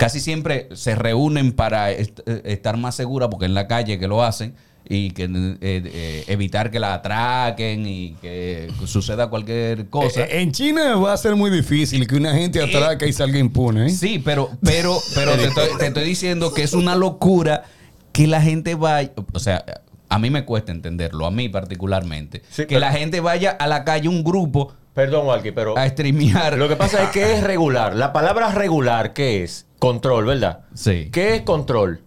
casi 0.00 0.18
siempre 0.18 0.68
se 0.72 0.94
reúnen 0.94 1.52
para 1.52 1.90
est- 1.92 2.20
eh, 2.26 2.40
estar 2.46 2.78
más 2.78 2.94
seguras, 2.94 3.28
porque 3.30 3.44
en 3.44 3.52
la 3.54 3.66
calle 3.68 3.98
que 3.98 4.08
lo 4.08 4.22
hacen, 4.24 4.54
y 4.88 5.10
que 5.10 5.24
eh, 5.24 5.58
eh, 5.60 6.24
evitar 6.28 6.70
que 6.70 6.80
la 6.80 6.94
atraquen 6.94 7.86
y 7.86 8.14
que 8.22 8.68
suceda 8.86 9.28
cualquier 9.28 9.88
cosa. 9.90 10.22
Eh, 10.24 10.40
En 10.40 10.52
China 10.52 10.96
va 10.96 11.12
a 11.12 11.16
ser 11.18 11.36
muy 11.36 11.50
difícil 11.50 12.06
que 12.06 12.16
una 12.16 12.32
gente 12.34 12.62
atraque 12.62 13.06
y 13.06 13.12
salga 13.12 13.38
impune. 13.38 13.86
¿eh? 13.86 13.90
Sí, 13.90 14.18
pero, 14.24 14.50
pero, 14.64 14.98
pero 15.14 15.32
te 15.36 15.44
estoy, 15.44 15.68
te 15.78 15.86
estoy 15.88 16.04
diciendo 16.04 16.52
que 16.54 16.62
es 16.62 16.72
una 16.72 16.96
locura 16.96 17.64
que 18.12 18.26
la 18.26 18.40
gente 18.40 18.74
vaya, 18.74 19.12
o 19.32 19.38
sea, 19.38 19.64
a 20.08 20.18
mí 20.18 20.30
me 20.30 20.44
cuesta 20.44 20.72
entenderlo, 20.72 21.26
a 21.26 21.30
mí 21.30 21.48
particularmente, 21.48 22.42
Sí, 22.50 22.62
que 22.62 22.66
pero- 22.76 22.80
la 22.80 22.92
gente 22.92 23.20
vaya 23.20 23.50
a 23.50 23.66
la 23.68 23.84
calle 23.84 24.08
un 24.08 24.24
grupo 24.24 24.72
Perdón, 24.94 25.26
Walkie, 25.28 25.52
pero 25.52 25.78
a 25.78 25.88
streamear. 25.88 26.58
lo 26.58 26.68
que 26.68 26.74
pasa 26.74 27.04
es 27.04 27.10
que 27.10 27.34
es 27.34 27.44
regular. 27.44 27.94
La 27.94 28.12
palabra 28.12 28.50
regular, 28.52 29.12
¿qué 29.12 29.44
es? 29.44 29.66
Control, 29.80 30.26
¿verdad? 30.26 30.60
Sí. 30.74 31.08
¿Qué 31.10 31.34
es 31.34 31.42
control? 31.42 32.02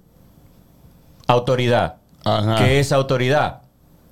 Autoridad. 1.27 1.97
Ajá. 2.23 2.55
¿Qué 2.55 2.79
es 2.79 2.93
autoridad? 2.93 3.63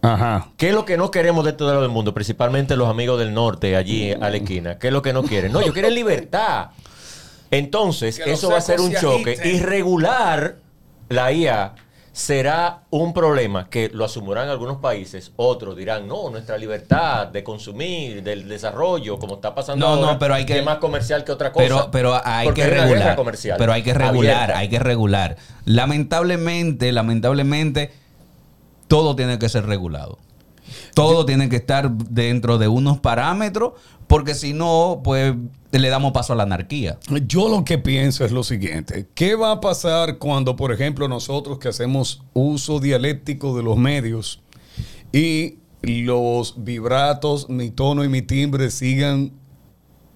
Ajá. 0.02 0.50
¿Qué 0.58 0.70
es 0.70 0.74
lo 0.74 0.84
que 0.84 0.98
no 0.98 1.12
queremos 1.12 1.46
de 1.46 1.54
todo 1.54 1.70
lado 1.70 1.82
del 1.82 1.92
mundo? 1.92 2.14
Principalmente 2.14 2.76
los 2.76 2.90
amigos 2.90 3.20
del 3.20 3.34
norte, 3.34 3.78
allí 3.78 4.12
a 4.12 4.30
la 4.30 4.36
esquina. 4.36 4.80
¿Qué 4.80 4.88
es 4.88 4.94
lo 4.94 5.02
que 5.02 5.14
no 5.14 5.24
quieren? 5.24 5.54
No, 5.54 5.62
ellos 5.62 5.74
quieren 5.74 5.94
libertad. 5.94 6.72
Entonces, 7.52 8.20
Que 8.20 8.34
eso 8.34 8.50
va 8.50 8.58
a 8.58 8.62
ser 8.62 8.82
un 8.82 8.92
se 8.92 9.00
choque. 9.00 9.38
Irregular, 9.44 10.56
la 11.10 11.32
IA 11.32 11.76
será 12.14 12.82
un 12.90 13.14
problema 13.14 13.70
que 13.70 13.90
lo 13.94 14.04
asumirán 14.04 14.50
algunos 14.50 14.78
países. 14.78 15.32
Otros 15.38 15.78
dirán, 15.78 16.08
no, 16.08 16.30
nuestra 16.30 16.58
libertad 16.58 17.28
de 17.28 17.44
consumir, 17.44 18.22
del 18.22 18.50
desarrollo, 18.50 19.18
como 19.18 19.36
está 19.36 19.56
pasando 19.56 19.86
No, 19.88 19.94
ahora, 19.94 20.14
no, 20.14 20.20
pero 20.20 20.34
hay 20.34 20.46
que- 20.46 20.60
es 20.60 20.66
más 20.66 20.78
comercial 20.80 21.24
que 21.24 21.32
otra 21.32 21.54
cosa. 21.54 21.64
Pero, 21.66 21.90
pero 21.92 22.22
hay 22.24 22.52
que 22.52 22.66
regular. 22.68 23.16
comercial 23.16 23.56
Pero 23.58 23.72
hay 23.72 23.84
que 23.84 23.94
regular, 23.94 24.36
abierta. 24.36 24.58
hay 24.58 24.70
que 24.70 24.80
regular. 24.80 25.38
Lamentablemente, 25.66 26.92
lamentablemente, 26.92 27.92
todo 28.88 29.16
tiene 29.16 29.40
que 29.40 29.48
ser 29.48 29.66
regulado. 29.66 30.18
Todo 30.94 31.26
tiene 31.26 31.50
que 31.50 31.58
estar 31.58 31.92
dentro 31.92 32.58
de 32.58 32.68
unos 32.68 33.00
parámetros, 33.00 33.74
porque 34.08 34.36
si 34.36 34.54
no, 34.54 35.02
pues 35.04 35.34
le 35.72 35.90
damos 35.90 36.12
paso 36.12 36.34
a 36.34 36.36
la 36.36 36.44
anarquía. 36.44 37.00
Yo 37.28 37.48
lo 37.50 37.64
que 37.64 37.78
pienso 37.78 38.26
es 38.26 38.32
lo 38.32 38.44
siguiente. 38.44 39.08
¿Qué 39.16 39.36
va 39.36 39.52
a 39.52 39.62
pasar 39.62 40.18
cuando, 40.18 40.56
por 40.56 40.72
ejemplo, 40.72 41.08
nosotros 41.08 41.60
que 41.60 41.70
hacemos 41.70 42.24
uso 42.34 42.80
dialéctico 42.80 43.56
de 43.56 43.64
los 43.64 43.78
medios 43.78 44.42
y 45.14 45.58
los 45.82 46.56
vibratos, 46.64 47.50
mi 47.50 47.72
tono 47.72 48.04
y 48.04 48.10
mi 48.10 48.22
timbre 48.22 48.70
sigan 48.70 49.32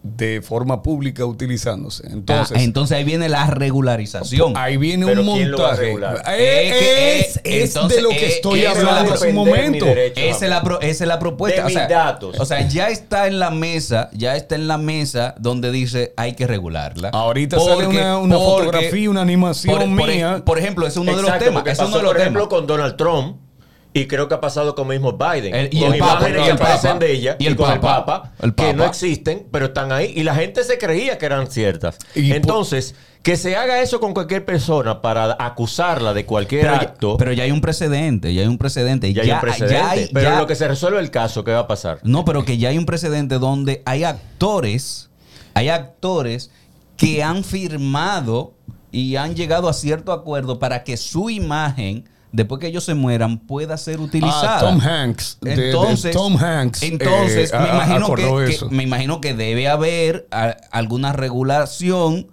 de 0.06 0.42
forma 0.42 0.84
pública 0.84 1.26
utilizándose? 1.26 2.08
Entonces, 2.12 2.58
Ah, 2.58 2.64
entonces 2.64 2.98
ahí 2.98 3.04
viene 3.04 3.28
la 3.28 3.48
regularización. 3.48 4.54
ahí 4.56 4.78
viene 4.78 5.06
Pero 5.06 5.22
un 5.22 5.34
¿quién 5.36 5.52
lo 5.52 5.58
va 5.58 5.64
a 5.66 5.68
montaje. 5.70 5.86
regular? 5.88 6.24
Eh, 6.38 7.20
Es 7.20 7.26
Es, 7.28 7.38
eh, 7.38 7.42
es 7.64 7.76
entonces, 7.76 7.98
de 7.98 8.04
lo 8.04 8.10
que 8.10 8.26
eh, 8.26 8.28
estoy 8.36 8.60
esa 8.62 8.72
es 8.72 8.84
la 8.84 8.90
hablando 8.90 9.14
hace 9.14 9.30
un 9.32 9.46
depender 9.46 9.72
mi 9.72 9.80
momento. 9.80 9.86
Esa 10.16 10.46
es, 10.46 10.50
la 10.50 10.62
pro- 10.62 10.82
esa 10.82 11.04
es 11.04 11.08
la 11.08 11.20
propuesta. 11.20 11.62
De 11.62 11.68
o 11.68 11.70
sea, 11.70 11.82
mis 11.82 11.90
datos. 11.90 12.40
O 12.40 12.46
sea, 12.46 12.68
ya 12.68 12.90
está 12.90 13.28
en 13.28 13.40
la 13.40 13.50
mesa, 13.52 14.10
ya 14.14 14.36
está 14.36 14.56
en 14.56 14.68
la 14.68 14.78
mesa 14.78 15.36
donde 15.40 15.72
dice 15.72 16.14
hay 16.18 16.34
que 16.34 16.46
regularla. 16.48 17.10
Ahorita 17.10 17.60
sale 17.60 17.88
una, 17.88 18.18
una 18.20 18.36
porque- 18.36 18.66
fotografía, 18.66 19.10
una 19.10 19.22
animación 19.22 19.78
por, 19.78 19.88
mía. 20.08 20.42
por 20.46 20.60
ejemplo, 20.60 20.86
es 20.88 20.98
uno 20.98 21.16
de 21.16 21.22
los 21.24 21.38
temas. 21.40 21.64
es 21.68 21.80
uno 21.80 21.98
de 21.98 22.04
los 22.04 22.12
por 22.12 22.22
ejemplo, 22.22 22.42
temas. 22.48 22.48
con 22.60 22.68
Donald 22.68 22.96
Trump. 22.96 23.38
Y 23.98 24.08
creo 24.08 24.28
que 24.28 24.36
ha 24.36 24.42
pasado 24.42 24.76
con 24.76 24.90
mismo 24.90 25.14
Biden. 25.14 25.56
El- 25.56 25.70
y 25.72 25.80
con 25.80 25.94
el 25.94 26.00
Papa, 26.00 26.14
imágenes 26.30 26.42
y 26.42 26.46
que 26.46 26.52
aparecen 26.52 26.92
Papa, 26.92 27.00
de 27.06 27.12
ella 27.14 27.36
y 27.40 27.44
y, 27.46 27.48
el 27.48 27.56
con 27.56 27.72
el 27.72 27.80
Papa, 27.80 28.06
Papa, 28.06 28.34
el 28.42 28.54
que 28.54 28.74
no 28.74 28.80
Papa. 28.80 28.90
existen, 28.90 29.48
pero 29.52 29.68
están 29.68 29.94
ahí. 29.94 30.12
Y 30.16 30.24
la 30.24 30.36
gente 30.36 30.64
se 30.66 30.78
creía 30.78 31.18
que 31.18 31.26
eran 31.26 31.48
ciertas. 31.50 31.98
Y 32.14 32.34
Entonces, 32.34 32.94
que 33.24 33.38
se 33.38 33.56
haga 33.56 33.82
eso 33.82 34.02
con 34.02 34.14
cualquier 34.14 34.44
persona 34.44 35.02
para 35.02 35.38
acusarla 35.40 36.14
de 36.14 36.26
cualquier 36.26 36.64
Pero 36.64 36.74
ya, 36.74 36.82
acto, 36.82 37.16
pero 37.18 37.32
ya 37.32 37.44
hay 37.46 37.52
un 37.52 37.62
precedente, 37.62 38.34
ya 38.34 38.42
hay 38.42 38.48
un 38.48 38.58
precedente. 38.58 39.14
ya 39.14 39.24
hay 39.24 39.32
un 39.32 39.40
precedente. 39.40 39.74
ya 39.76 39.90
hay- 39.90 40.10
pero 40.14 40.28
ya- 40.28 40.34
en 40.34 40.40
lo 40.40 40.46
que 40.48 40.56
se 40.56 40.68
resuelve 40.68 41.00
el 41.00 41.10
caso, 41.10 41.46
¿qué 41.46 41.52
va 41.54 41.60
a 41.62 41.68
pasar? 41.68 42.00
No, 42.04 42.26
pero 42.26 42.44
que 42.44 42.58
ya 42.58 42.70
hay 42.70 42.78
un 42.78 42.86
precedente 42.86 43.40
donde 43.40 43.82
hay 43.86 44.04
actores, 44.04 45.10
hay 45.54 45.70
actores 45.70 46.52
que 46.98 47.24
han 47.24 47.46
firmado 47.46 48.54
y 48.92 49.16
han 49.16 49.36
llegado 49.36 49.70
a 49.70 49.74
cierto 49.74 50.12
acuerdo 50.12 50.60
para 50.60 50.84
que 50.84 50.98
su 50.98 51.30
imagen, 51.30 52.08
después 52.36 52.60
que 52.60 52.68
ellos 52.68 52.84
se 52.84 52.94
mueran, 52.94 53.40
pueda 53.40 53.78
ser 53.78 54.00
utilizada. 54.00 54.58
Ah, 54.58 54.60
Tom 54.60 54.80
Hanks. 54.82 55.38
de- 55.42 55.56
de 55.56 55.66
Entonces, 55.68 56.14
Tom 56.16 56.38
Hanks. 56.38 56.84
entonces 56.84 57.52
eh, 57.54 57.58
me, 57.60 57.70
imagino 57.70 58.14
que, 58.16 58.58
me 58.70 58.84
imagino 58.84 59.22
que 59.22 59.34
debe 59.34 59.68
haber 59.68 60.28
a- 60.32 60.56
alguna 60.72 61.14
regulación 61.14 62.28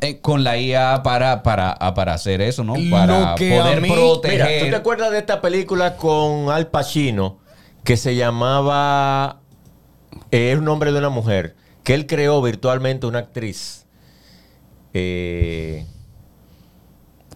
eh, 0.00 0.20
con 0.20 0.44
la 0.44 0.56
IA 0.58 1.02
para, 1.02 1.42
para, 1.42 1.76
para 1.94 2.14
hacer 2.14 2.40
eso, 2.40 2.64
¿no? 2.64 2.74
Para 2.90 3.34
poder 3.34 3.80
mí- 3.82 3.88
proteger. 3.90 4.46
Mira, 4.46 4.64
¿tú 4.64 4.70
te 4.70 4.76
acuerdas 4.76 5.10
de 5.12 5.18
esta 5.18 5.40
película 5.40 5.96
con 5.96 6.50
Al 6.50 6.68
Pacino 6.68 7.38
que 7.84 7.96
se 7.96 8.16
llamaba 8.16 9.40
eh, 10.30 10.52
Es 10.52 10.58
un 10.58 10.64
nombre 10.64 10.90
de 10.92 10.98
una 10.98 11.10
mujer 11.10 11.54
que 11.84 11.94
él 11.94 12.06
creó 12.06 12.40
virtualmente 12.42 13.06
una 13.06 13.18
actriz? 13.20 13.84
Eh, 14.94 15.86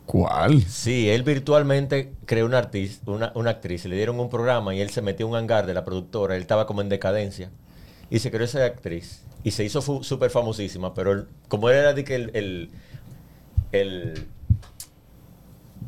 ¿Cuál? 0.07 0.62
sí, 0.62 1.09
él 1.09 1.23
virtualmente 1.23 2.12
creó 2.27 2.45
una, 2.47 2.59
artis- 2.62 3.01
una, 3.07 3.33
una 3.35 3.51
actriz. 3.51 3.85
Le 3.87 3.97
dieron 3.97 4.21
un 4.21 4.29
programa 4.29 4.75
y 4.75 4.81
él 4.81 4.90
se 4.90 5.01
metió 5.03 5.27
en 5.27 5.33
un 5.33 5.38
hangar 5.38 5.67
de 5.67 5.75
la 5.75 5.85
productora. 5.85 6.37
Él 6.37 6.43
estaba 6.43 6.67
como 6.67 6.83
en 6.83 6.88
decadencia. 6.90 7.51
Y 8.11 8.19
se 8.19 8.31
creó 8.31 8.45
esa 8.45 8.64
actriz. 8.64 9.23
Y 9.45 9.53
se 9.53 9.64
hizo 9.64 9.81
súper 10.03 10.31
famosísima. 10.31 10.93
Pero 10.95 11.12
él- 11.12 11.27
como 11.49 11.71
él 11.71 11.77
era 11.77 11.90
el, 11.90 12.31
el, 12.35 12.71
el- 13.73 14.27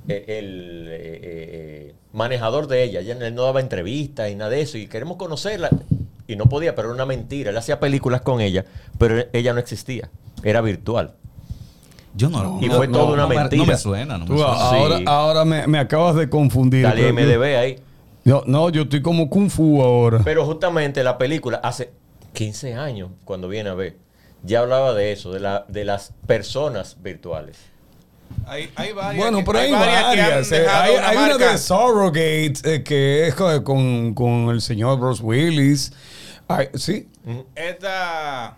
eh, 0.09 0.25
el, 0.39 0.89
eh, 0.91 1.21
eh, 1.23 1.95
manejador 2.13 2.69
de. 2.69 2.85
Ella 2.85 3.01
él 3.01 3.35
no 3.35 3.43
daba 3.45 3.61
entrevistas 3.61 4.31
y 4.31 4.35
nada 4.35 4.51
de 4.51 4.61
eso. 4.63 4.79
Y 4.79 4.87
queremos 4.87 5.17
conocerla. 5.17 5.71
Y 6.27 6.37
no 6.37 6.47
podía, 6.49 6.75
pero 6.75 6.89
era 6.89 6.95
una 6.95 7.07
mentira. 7.07 7.51
Él 7.51 7.57
hacía 7.57 7.79
películas 7.81 8.23
con 8.23 8.41
ella, 8.41 8.65
pero 8.99 9.25
ella 9.33 9.53
no 9.53 9.61
existía. 9.61 10.11
Era 10.43 10.61
virtual. 10.61 11.15
Yo 12.17 12.31
no. 12.31 12.59
Y 12.63 12.67
no- 12.69 12.77
fue 12.77 12.89
no- 12.89 12.99
toda 12.99 13.13
una 13.13 13.23
no 13.23 13.29
me- 13.29 13.35
mentira. 13.37 13.63
No 13.65 13.73
me 13.73 13.77
suena, 13.79 14.19
no 14.19 14.25
me 14.25 14.27
Tú, 14.27 14.39
suena. 14.39 14.53
ahora 14.55 14.97
Sí. 14.99 15.05
ahora 15.07 15.45
me, 15.45 15.67
me 15.67 15.79
acabas 15.79 16.17
de 16.17 16.29
confundir. 16.31 16.83
Dale 16.83 17.13
MDB 17.13 17.57
ahí. 17.57 17.79
No, 18.25 18.43
no, 18.47 18.71
yo 18.71 18.83
estoy 18.83 19.03
como 19.03 19.29
Kung 19.31 19.51
Fu 19.51 19.83
ahora. 19.83 20.21
Pero 20.25 20.45
justamente 20.47 21.05
la 21.05 21.17
película 21.19 21.59
hace 21.63 21.93
15 22.33 22.75
años, 22.75 23.11
cuando 23.25 23.49
viene 23.49 23.71
a 23.71 23.75
ver, 23.75 23.97
ya 24.43 24.61
hablaba 24.61 24.95
de 24.95 25.13
eso, 25.13 25.31
de, 25.33 25.41
la, 25.41 25.65
de 25.69 25.85
las 25.85 26.13
personas 26.27 26.97
virtuales. 27.03 27.59
Hay, 28.47 28.71
hay 28.75 28.93
varias. 28.93 29.23
Bueno, 29.25 29.45
pero 29.47 29.59
hay, 29.61 29.71
varias 29.71 30.15
que 30.15 30.21
han 30.21 30.29
varias. 30.31 30.53
eh. 30.53 30.67
Hay, 30.69 30.97
una 30.97 31.09
hay 31.09 31.39
de 31.39 31.59
Surrogate 31.59 32.53
eh, 32.65 32.83
que 32.83 33.29
es 33.29 33.35
con, 33.63 34.15
con- 34.15 34.49
el 34.51 34.61
señor 34.61 34.99
Bruce 34.99 35.23
Willis. 35.23 35.93
Ay, 36.49 36.69
sí, 36.75 37.09
Esta 37.55 38.57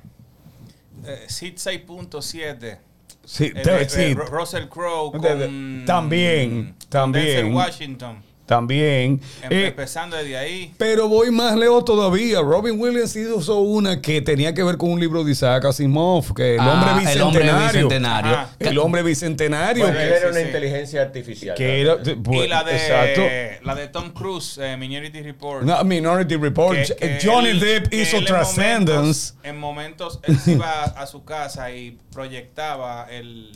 eh, 1.06 1.24
SID 1.26 1.54
6.7. 1.56 2.78
sí, 3.28 3.52
eh, 3.54 3.62
eh, 3.64 3.86
sí, 3.88 4.00
eh, 4.00 4.14
Ru- 4.16 4.26
Russell 4.28 4.68
Crowe 4.68 5.12
con 5.12 5.84
también, 5.86 6.74
también. 6.88 7.22
Denzel 7.36 7.54
Washington. 7.54 8.22
También. 8.48 9.20
Em- 9.42 9.52
Eh, 9.52 9.66
empezando 9.68 10.16
desde 10.16 10.36
ahí. 10.36 10.74
Pero 10.78 11.06
voy 11.06 11.30
más 11.30 11.54
lejos 11.56 11.84
todavía. 11.84 12.40
Robin 12.40 12.80
Williams 12.80 13.14
hizo 13.14 13.60
una 13.60 14.00
que 14.00 14.20
tenía 14.22 14.52
que 14.54 14.62
ver 14.64 14.76
con 14.78 14.90
un 14.90 14.98
libro 14.98 15.22
de 15.22 15.32
Isaac 15.32 15.66
Asimov, 15.66 16.34
que 16.34 16.54
el 16.54 16.60
Ah, 16.60 16.72
hombre 16.72 16.90
el 16.90 16.98
bicentenario. 16.98 17.26
hombre 17.26 17.66
bicentenario. 17.72 18.32
Ajá. 18.32 18.56
El 18.58 18.78
hombre 18.78 19.02
bicentenario. 19.02 19.84
Bueno, 19.84 20.00
él 20.00 20.08
era 20.08 20.18
sí, 20.20 20.26
una 20.26 20.40
sí. 20.40 20.46
inteligencia 20.46 21.02
artificial. 21.02 21.54
que 21.56 21.80
era, 21.82 21.94
realmente. 21.96 22.22
pues, 22.24 22.44
y 22.44 22.48
la 22.48 22.64
de, 22.64 22.72
Exacto. 22.72 23.22
la 23.66 23.74
de 23.74 23.88
Tom 23.88 24.10
Cruise, 24.12 24.58
eh, 24.60 24.76
Minority 24.78 25.20
Report. 25.22 25.62
No, 25.64 25.84
Minority 25.84 26.36
Report. 26.36 26.76
que- 26.78 26.94
que 26.96 27.18
Johnny 27.22 27.50
él- 27.50 27.60
Depp 27.60 27.92
hizo 27.92 28.16
él 28.16 28.22
en 28.22 28.26
Transcendence. 28.28 29.34
momentos- 29.34 29.34
En 29.44 29.58
momentos, 29.58 30.20
él 30.22 30.38
se 30.38 30.52
iba 30.52 30.82
a 30.84 31.06
su 31.06 31.22
casa 31.24 31.70
y 31.70 31.98
proyectaba 32.12 33.06
el, 33.10 33.50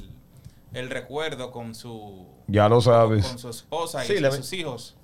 el 0.75 0.91
recuerdo 0.91 1.51
con 1.51 1.75
su, 1.75 2.27
Ya 2.53 2.69
lo 2.69 2.81
sabes. 2.81 3.27
con 3.27 3.39
su 3.39 3.49
esposa 3.49 4.05
y 4.05 4.09
Sí, 4.09 4.19
sus 4.19 4.53
hijos. 4.53 4.97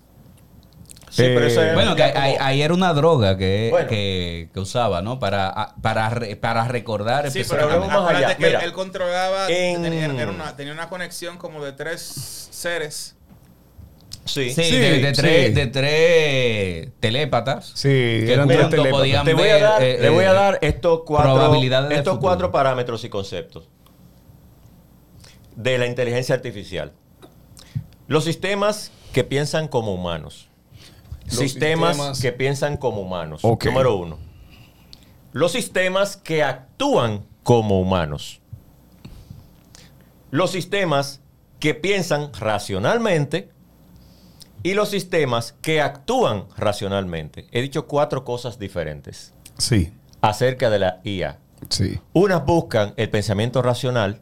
Sí, 1.10 1.22
pero 1.22 1.46
eso 1.46 1.62
era 1.62 1.72
Bueno, 1.72 1.96
que 1.96 2.02
ahí, 2.02 2.34
como- 2.34 2.44
ahí 2.46 2.60
era 2.62 2.74
una 2.74 2.92
droga 2.92 3.38
que, 3.38 3.68
Bueno. 3.70 3.88
que, 3.88 4.50
que 4.52 4.60
usaba, 4.60 5.00
¿no? 5.00 5.18
Para, 5.18 5.74
para, 5.80 6.10
para 6.38 6.68
recordar. 6.68 7.30
Sí, 7.30 7.42
pero 7.48 7.62
hablemos 7.64 7.88
más 7.88 8.14
allá. 8.14 8.36
que 8.36 8.46
Mira, 8.46 8.60
él 8.60 8.72
controlaba, 8.74 9.48
en- 9.48 9.82
tenía, 9.82 10.04
era 10.04 10.30
una, 10.30 10.54
tenía 10.54 10.74
una 10.74 10.90
conexión 10.90 11.38
como 11.38 11.64
de 11.64 11.72
tres 11.72 12.02
seres. 12.50 13.14
Sí. 14.26 14.50
Sí, 14.50 14.62
Sí, 14.64 14.76
de, 14.78 14.98
de 15.00 15.14
sí. 15.14 15.22
tres, 15.22 15.54
de 15.54 15.66
tres 15.68 16.88
telépatas. 17.00 17.72
Sí, 17.74 17.88
que 17.88 18.30
eran 18.34 18.46
tres 18.46 18.68
telépatas. 18.68 18.90
podían 18.98 19.24
Te 19.24 19.32
voy 19.32 19.48
a 19.48 19.58
dar, 19.58 19.82
eh, 19.82 19.96
le 19.98 20.10
voy 20.10 20.24
a 20.26 20.32
eh, 20.32 20.34
dar 20.34 20.58
estos 20.60 21.00
cuatro, 21.06 21.54
estos 21.90 22.18
cuatro 22.18 22.52
parámetros 22.52 23.02
y 23.04 23.08
conceptos 23.08 23.66
de 25.56 25.78
la 25.78 25.86
inteligencia 25.86 26.34
artificial. 26.34 26.92
Los 28.08 28.24
sistemas 28.24 28.90
que 29.12 29.22
piensan 29.22 29.68
como 29.68 29.94
humanos. 29.94 30.48
Los 31.26 31.36
Sistemas, 31.36 31.96
sistemas- 31.96 32.20
que 32.20 32.32
piensan 32.32 32.76
como 32.78 33.02
humanos. 33.02 33.42
Número 33.44 33.96
uno. 33.96 34.18
Los 35.32 35.52
sistemas 35.52 36.16
que 36.16 36.42
actúan 36.42 37.24
como 37.42 37.80
humanos. 37.80 38.40
Los 40.30 40.50
sistemas 40.50 41.20
que 41.60 41.74
piensan 41.74 42.32
racionalmente 42.32 43.50
y 44.62 44.74
los 44.74 44.88
sistemas 44.90 45.54
que 45.60 45.80
actúan 45.80 46.46
racionalmente. 46.56 47.46
He 47.52 47.60
dicho 47.60 47.86
cuatro 47.86 48.24
cosas 48.24 48.58
diferentes 48.58 49.34
Sí, 49.58 49.92
acerca 50.20 50.70
de 50.70 50.78
la 50.78 51.00
IA. 51.04 51.38
sí. 51.68 51.98
Unas 52.14 52.44
buscan 52.44 52.94
el 52.96 53.10
pensamiento 53.10 53.60
racional 53.62 54.20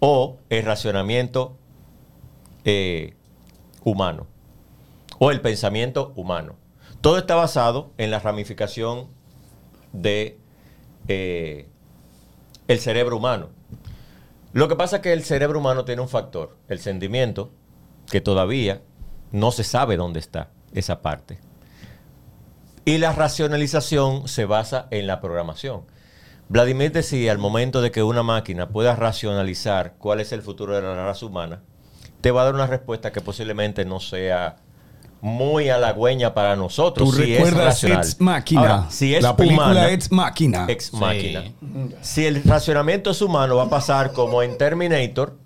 o 0.00 0.38
el 0.50 0.64
racionamiento 0.64 1.56
eh, 2.64 3.14
humano 3.84 4.26
o 5.18 5.30
el 5.30 5.40
pensamiento 5.40 6.12
humano. 6.16 6.56
Todo 7.00 7.18
está 7.18 7.34
basado 7.34 7.92
en 7.98 8.10
la 8.10 8.18
ramificación 8.18 9.08
de 9.92 10.38
eh, 11.08 11.68
el 12.68 12.78
cerebro 12.78 13.16
humano. 13.16 13.50
Lo 14.52 14.68
que 14.68 14.76
pasa 14.76 14.96
es 14.96 15.02
que 15.02 15.12
el 15.12 15.24
cerebro 15.24 15.58
humano 15.60 15.84
tiene 15.84 16.02
un 16.02 16.08
factor, 16.08 16.56
el 16.68 16.78
sentimiento, 16.78 17.50
que 18.10 18.20
todavía 18.20 18.82
no 19.30 19.50
se 19.50 19.64
sabe 19.64 19.96
dónde 19.96 20.20
está 20.20 20.50
esa 20.74 21.02
parte. 21.02 21.38
Y 22.84 22.98
la 22.98 23.12
racionalización 23.12 24.28
se 24.28 24.44
basa 24.44 24.88
en 24.90 25.06
la 25.06 25.20
programación. 25.20 25.82
Vladimir 26.48 26.92
decía, 26.92 27.32
al 27.32 27.38
momento 27.38 27.80
de 27.80 27.90
que 27.90 28.02
una 28.02 28.22
máquina 28.22 28.68
pueda 28.68 28.94
racionalizar 28.94 29.94
cuál 29.98 30.20
es 30.20 30.32
el 30.32 30.42
futuro 30.42 30.74
de 30.74 30.82
la 30.82 30.94
raza 31.06 31.24
humana, 31.26 31.62
te 32.22 32.30
va 32.30 32.42
a 32.42 32.44
dar 32.46 32.54
una 32.54 32.66
respuesta 32.66 33.12
que 33.12 33.20
posiblemente 33.20 33.84
no 33.84 34.00
sea 34.00 34.56
muy 35.20 35.68
halagüeña 35.68 36.34
para 36.34 36.56
nosotros. 36.56 37.10
Tú 37.10 37.16
si 37.16 37.34
es 37.34 37.38
recuerdas 37.38 37.64
racional. 37.66 37.98
Ex 37.98 38.20
Máquina. 38.20 38.90
Si 38.90 39.14
es 39.14 39.22
la 39.22 39.36
película 39.36 39.66
humana, 39.66 39.90
Ex 39.90 40.10
Máquina. 40.10 40.66
ex 40.68 40.86
Sí. 40.86 40.96
máquina. 40.96 41.44
Si 42.00 42.24
el 42.26 42.42
racionamiento 42.42 43.10
es 43.10 43.20
humano, 43.22 43.56
va 43.56 43.64
a 43.64 43.70
pasar 43.70 44.12
como 44.12 44.42
en 44.42 44.56
Terminator. 44.56 45.36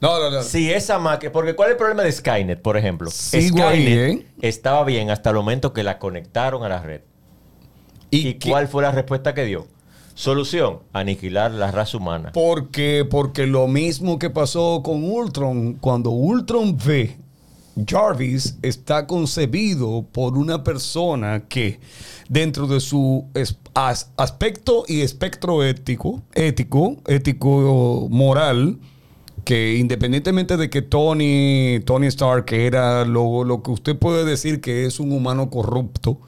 no, 0.00 0.18
no, 0.18 0.30
no. 0.30 0.42
Si 0.42 0.72
esa 0.72 0.98
máquina. 0.98 1.30
Porque 1.32 1.54
¿cuál 1.54 1.68
es 1.68 1.72
el 1.72 1.78
problema 1.78 2.02
de 2.02 2.10
Skynet, 2.12 2.62
por 2.62 2.76
ejemplo? 2.76 3.10
Sigo 3.10 3.66
ahí, 3.66 3.82
Skynet 3.82 4.20
¿eh? 4.22 4.26
estaba 4.42 4.84
bien 4.84 5.10
hasta 5.10 5.30
el 5.30 5.36
momento 5.36 5.72
que 5.72 5.82
la 5.82 5.98
conectaron 5.98 6.64
a 6.64 6.68
la 6.68 6.80
red. 6.80 7.02
¿Y, 8.10 8.34
cuál 8.40 8.66
fue 8.66 8.82
la 8.82 8.90
respuesta 8.90 9.34
que 9.34 9.44
dio? 9.44 9.68
Solución: 10.14 10.80
aniquilar 10.92 11.52
la 11.52 11.70
raza 11.70 11.96
humana. 11.96 12.32
Porque, 12.32 13.06
porque 13.08 13.46
lo 13.46 13.68
mismo 13.68 14.18
que 14.18 14.30
pasó 14.30 14.82
con 14.82 15.04
Ultron, 15.04 15.74
cuando 15.74 16.10
Ultron 16.10 16.76
ve 16.76 17.16
Jarvis 17.86 18.58
está 18.62 19.06
concebido 19.06 20.04
por 20.12 20.36
una 20.36 20.64
persona 20.64 21.44
que 21.48 21.80
dentro 22.28 22.66
de 22.66 22.80
su 22.80 23.26
aspecto 24.16 24.84
y 24.86 25.00
espectro 25.00 25.64
ético, 25.64 26.22
ético, 26.34 26.96
ético 27.06 28.08
moral, 28.10 28.78
que 29.44 29.76
independientemente 29.76 30.56
de 30.56 30.70
que 30.70 30.82
Tony, 30.82 31.80
Tony 31.84 32.06
Stark 32.08 32.52
era 32.52 33.04
lo, 33.04 33.44
lo 33.44 33.62
que 33.62 33.70
usted 33.70 33.96
puede 33.96 34.24
decir 34.24 34.60
que 34.60 34.84
es 34.86 35.00
un 35.00 35.12
humano 35.12 35.50
corrupto, 35.50 36.20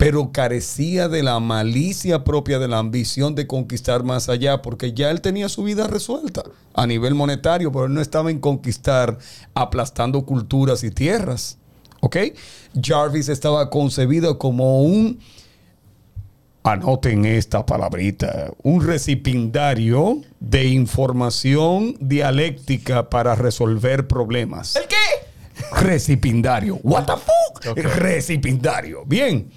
pero 0.00 0.32
carecía 0.32 1.10
de 1.10 1.22
la 1.22 1.38
malicia 1.40 2.24
propia 2.24 2.58
de 2.58 2.68
la 2.68 2.78
ambición 2.78 3.34
de 3.34 3.46
conquistar 3.46 4.02
más 4.02 4.30
allá, 4.30 4.62
porque 4.62 4.94
ya 4.94 5.10
él 5.10 5.20
tenía 5.20 5.50
su 5.50 5.62
vida 5.62 5.86
resuelta 5.86 6.42
a 6.72 6.86
nivel 6.86 7.14
monetario, 7.14 7.70
pero 7.70 7.84
él 7.84 7.92
no 7.92 8.00
estaba 8.00 8.30
en 8.30 8.38
conquistar 8.38 9.18
aplastando 9.52 10.24
culturas 10.24 10.84
y 10.84 10.90
tierras. 10.90 11.58
¿Ok? 12.00 12.16
Jarvis 12.82 13.28
estaba 13.28 13.68
concebido 13.68 14.38
como 14.38 14.80
un, 14.80 15.20
anoten 16.62 17.26
esta 17.26 17.66
palabrita, 17.66 18.54
un 18.62 18.82
recipiendario 18.82 20.22
de 20.40 20.64
información 20.64 21.94
dialéctica 22.00 23.10
para 23.10 23.34
resolver 23.34 24.08
problemas. 24.08 24.76
¿El 24.76 24.84
qué? 24.88 25.76
Recipiendario. 25.84 26.80
What 26.82 27.04
the 27.04 27.12
fuck? 27.16 27.76
Recipiendario. 27.76 29.04
Bien. 29.04 29.50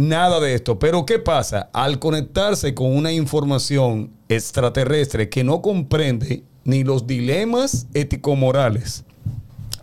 Nada 0.00 0.40
de 0.40 0.54
esto. 0.54 0.78
Pero 0.78 1.04
¿qué 1.04 1.18
pasa? 1.18 1.68
Al 1.74 1.98
conectarse 1.98 2.72
con 2.74 2.96
una 2.96 3.12
información 3.12 4.12
extraterrestre 4.30 5.28
que 5.28 5.44
no 5.44 5.60
comprende 5.60 6.42
ni 6.64 6.84
los 6.84 7.06
dilemas 7.06 7.86
ético-morales, 7.92 9.04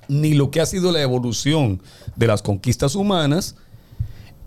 ni 0.08 0.34
lo 0.34 0.50
que 0.50 0.60
ha 0.60 0.66
sido 0.66 0.92
la 0.92 1.04
evolución 1.04 1.84
de 2.16 2.26
las 2.26 2.42
conquistas 2.42 2.96
humanas, 2.96 3.58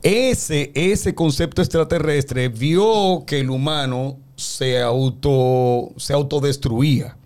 ese, 0.02 0.72
ese 0.74 1.14
concepto 1.14 1.62
extraterrestre 1.62 2.48
vio 2.48 3.22
que 3.24 3.38
el 3.38 3.48
humano 3.50 4.16
se, 4.34 4.80
auto, 4.80 5.92
se 5.98 6.12
autodestruía. 6.14 7.16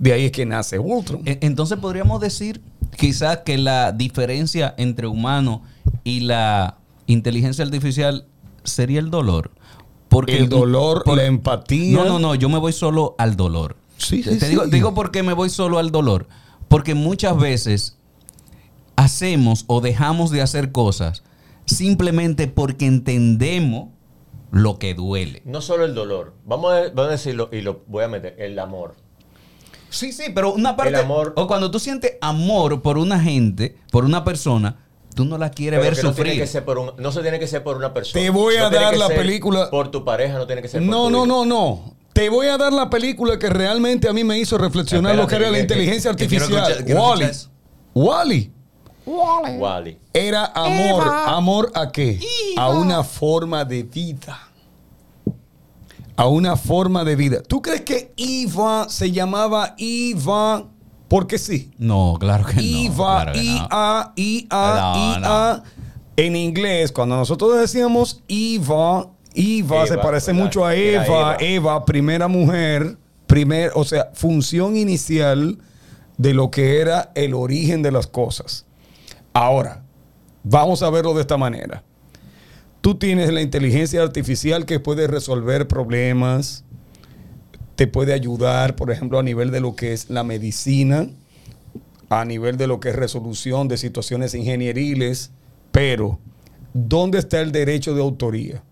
De 0.00 0.12
ahí 0.12 0.24
es 0.24 0.32
que 0.32 0.44
nace 0.44 0.80
Ultron. 0.80 1.22
E- 1.24 1.38
Entonces 1.40 1.78
podríamos 1.78 2.20
decir 2.20 2.60
quizás 2.96 3.38
que 3.44 3.58
la 3.58 3.92
diferencia 3.92 4.74
entre 4.76 5.06
humano 5.06 5.62
y 6.02 6.20
la 6.20 6.78
inteligencia 7.06 7.64
artificial 7.64 8.26
sería 8.64 9.00
el 9.00 9.10
dolor. 9.10 9.50
Porque 10.08 10.36
el 10.38 10.48
dolor, 10.48 11.02
por- 11.04 11.16
la 11.16 11.24
empatía. 11.24 11.96
No, 11.96 12.04
no, 12.04 12.18
no, 12.18 12.34
yo 12.34 12.48
me 12.48 12.58
voy 12.58 12.72
solo 12.72 13.14
al 13.18 13.36
dolor. 13.36 13.76
Sí, 13.98 14.22
te 14.22 14.34
sí, 14.34 14.38
te 14.38 14.48
digo, 14.48 14.64
sí. 14.64 14.70
digo 14.70 14.94
por 14.94 15.10
qué 15.10 15.22
me 15.22 15.32
voy 15.32 15.50
solo 15.50 15.78
al 15.78 15.90
dolor. 15.90 16.28
Porque 16.68 16.94
muchas 16.94 17.36
veces 17.38 17.96
hacemos 18.96 19.64
o 19.66 19.80
dejamos 19.80 20.30
de 20.30 20.42
hacer 20.42 20.72
cosas 20.72 21.22
simplemente 21.64 22.46
porque 22.46 22.86
entendemos 22.86 23.88
lo 24.52 24.78
que 24.78 24.94
duele. 24.94 25.42
No 25.44 25.60
solo 25.60 25.84
el 25.84 25.94
dolor. 25.94 26.34
Vamos 26.44 26.72
a, 26.72 26.80
vamos 26.88 27.06
a 27.08 27.10
decirlo 27.12 27.48
y 27.52 27.60
lo 27.60 27.82
voy 27.88 28.04
a 28.04 28.08
meter. 28.08 28.36
El 28.38 28.58
amor. 28.58 28.94
Sí, 29.90 30.12
sí, 30.12 30.24
pero 30.34 30.52
una 30.54 30.76
parte. 30.76 30.94
El 30.94 31.00
amor- 31.00 31.32
O 31.36 31.46
cuando 31.46 31.70
tú 31.70 31.78
sientes 31.78 32.12
amor 32.20 32.82
por 32.82 32.96
una 32.98 33.20
gente, 33.20 33.76
por 33.90 34.04
una 34.04 34.24
persona, 34.24 34.85
tú 35.16 35.24
no 35.24 35.38
la 35.38 35.50
quieres 35.50 35.80
Pero 35.80 35.90
ver 35.90 35.96
que 35.98 36.02
no, 36.06 36.12
tiene 36.14 36.30
sufrir. 36.30 36.42
que 36.42 36.46
ser 36.46 36.64
por 36.64 36.78
un- 36.78 36.92
no 36.98 37.10
se 37.10 37.22
tiene 37.22 37.38
que 37.40 37.48
ser 37.48 37.64
por 37.64 37.76
una 37.76 37.92
persona. 37.94 38.22
Te 38.22 38.30
voy 38.30 38.54
a 38.56 38.64
No 38.64 38.70
dar 38.70 38.96
la 38.96 39.08
película- 39.08 39.70
Por 39.70 39.90
tu 39.90 40.04
pareja, 40.04 40.38
no 40.38 40.46
tiene 40.46 40.62
que 40.62 40.68
ser 40.68 40.80
por 40.82 40.88
No, 40.90 41.04
tu 41.06 41.10
no, 41.10 41.16
hijo. 41.18 41.26
no, 41.26 41.44
no. 41.46 41.94
Te 42.12 42.28
voy 42.28 42.46
a 42.46 42.56
dar 42.56 42.72
la 42.72 42.88
película 42.90 43.38
que 43.38 43.48
realmente 43.50 44.08
a 44.08 44.12
mí 44.12 44.22
me 44.24 44.38
hizo 44.38 44.56
reflexionar 44.58 45.16
lo 45.16 45.26
que 45.26 45.36
era 45.36 45.50
la 45.50 45.58
inteligencia 45.58 46.12
que- 46.12 46.18
que 46.26 46.28
quiero 46.28 46.44
artificial. 46.44 46.84
quiero 46.84 47.02
Wally. 47.02 47.24
eso. 47.24 47.50
Wally. 47.94 48.52
Wally. 49.06 49.98
Era 50.12 50.46
amor. 50.54 51.04
¿Amor 51.26 51.72
a 51.74 51.90
qué? 51.90 52.20
A 52.56 52.68
una 52.70 53.02
forma 53.04 53.64
de 53.64 53.82
vida. 53.84 54.38
A 56.16 56.26
una 56.28 56.56
forma 56.56 57.04
de 57.04 57.16
vida. 57.16 57.42
¿Tú 57.42 57.60
crees 57.62 57.82
que 57.82 58.12
Eva 58.16 58.86
se 58.88 59.10
llamaba 59.12 59.74
Eva 59.78 60.64
porque 61.08 61.38
sí? 61.38 61.70
No, 61.78 62.16
claro 62.18 62.44
que 62.46 62.56
no. 62.56 62.62
Iva, 62.62 63.22
claro 63.22 63.32
que 63.32 63.38
no. 63.38 63.44
I-A, 63.44 64.12
I-A, 64.16 64.92
No, 64.94 65.20
I-A. 65.20 65.62
En 66.16 66.34
inglés, 66.34 66.92
cuando 66.92 67.16
nosotros 67.16 67.58
decíamos 67.60 68.22
Iva, 68.26 69.10
Iva 69.34 69.76
Eva, 69.76 69.86
se 69.86 69.98
parece 69.98 70.32
¿verdad? 70.32 70.44
mucho 70.44 70.64
a 70.64 70.74
Eva, 70.74 71.04
Eva. 71.04 71.36
Eva, 71.40 71.84
primera 71.84 72.26
mujer, 72.26 72.96
primer, 73.26 73.70
o 73.74 73.84
sea, 73.84 74.10
función 74.14 74.76
inicial 74.76 75.58
de 76.16 76.32
lo 76.32 76.50
que 76.50 76.80
era 76.80 77.12
el 77.14 77.34
origen 77.34 77.82
de 77.82 77.92
las 77.92 78.06
cosas. 78.06 78.64
Ahora, 79.34 79.84
vamos 80.42 80.82
a 80.82 80.88
verlo 80.88 81.12
de 81.12 81.20
esta 81.20 81.36
manera. 81.36 81.84
Tú 82.80 82.94
tienes 82.94 83.32
la 83.32 83.42
inteligencia 83.42 84.00
artificial 84.02 84.64
que 84.64 84.80
puede 84.80 85.06
resolver 85.08 85.68
problemas, 85.68 86.64
te 87.76 87.86
puede 87.86 88.12
ayudar, 88.12 88.74
por 88.74 88.90
ejemplo, 88.90 89.18
a 89.18 89.22
nivel 89.22 89.50
de 89.50 89.60
lo 89.60 89.76
que 89.76 89.92
es 89.92 90.10
la 90.10 90.24
medicina, 90.24 91.08
a 92.08 92.24
nivel 92.24 92.56
de 92.56 92.66
lo 92.66 92.80
que 92.80 92.88
es 92.88 92.96
resolución 92.96 93.68
de 93.68 93.76
situaciones 93.76 94.34
ingenieriles, 94.34 95.30
pero 95.72 96.18
¿dónde 96.72 97.18
está 97.18 97.40
el 97.40 97.52
derecho 97.52 97.94
de 97.94 98.00
autoría? 98.00 98.62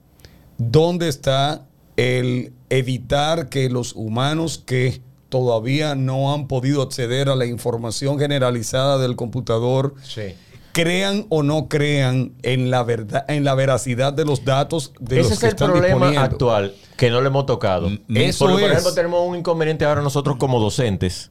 ¿Dónde 0.56 1.08
está 1.08 1.66
el 1.96 2.52
evitar 2.70 3.48
que 3.48 3.68
los 3.68 3.94
humanos 3.94 4.62
que 4.64 5.00
todavía 5.28 5.94
no 5.94 6.32
han 6.32 6.48
podido 6.48 6.80
acceder 6.80 7.28
a 7.28 7.34
la 7.34 7.46
información 7.46 8.18
generalizada 8.18 8.98
del 8.98 9.16
computador 9.16 9.94
Sí. 10.02 10.34
Crean 10.74 11.24
o 11.30 11.42
no 11.42 11.68
crean 11.68 12.32
en 12.42 12.70
la 12.70 12.82
verdad, 12.82 13.24
en 13.28 13.44
la 13.44 13.54
veracidad 13.54 14.12
de 14.12 14.24
los 14.24 14.44
datos 14.44 14.92
de 14.98 15.20
Ese 15.20 15.22
los 15.22 15.32
es 15.32 15.38
que 15.38 15.46
el 15.46 15.50
están 15.50 15.70
problema 15.70 16.22
actual 16.22 16.74
que 16.96 17.10
no 17.10 17.20
le 17.20 17.28
hemos 17.28 17.46
tocado. 17.46 17.88
Eso 18.08 18.46
Porque, 18.46 18.60
por 18.60 18.62
es. 18.64 18.72
ejemplo, 18.72 18.92
tenemos 18.92 19.26
un 19.26 19.36
inconveniente 19.36 19.84
ahora 19.84 20.02
nosotros 20.02 20.36
como 20.36 20.60
docentes, 20.60 21.30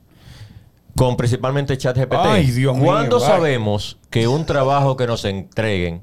con 0.96 1.18
principalmente 1.18 1.78
ChatGPT. 1.78 2.16
Ay, 2.20 2.52
Dios 2.52 2.76
mío, 2.76 2.86
¿Cuándo 2.86 3.18
ay. 3.18 3.24
sabemos 3.24 3.98
que 4.10 4.28
un 4.28 4.46
trabajo 4.46 4.96
que 4.96 5.08
nos 5.08 5.26
entreguen 5.26 6.02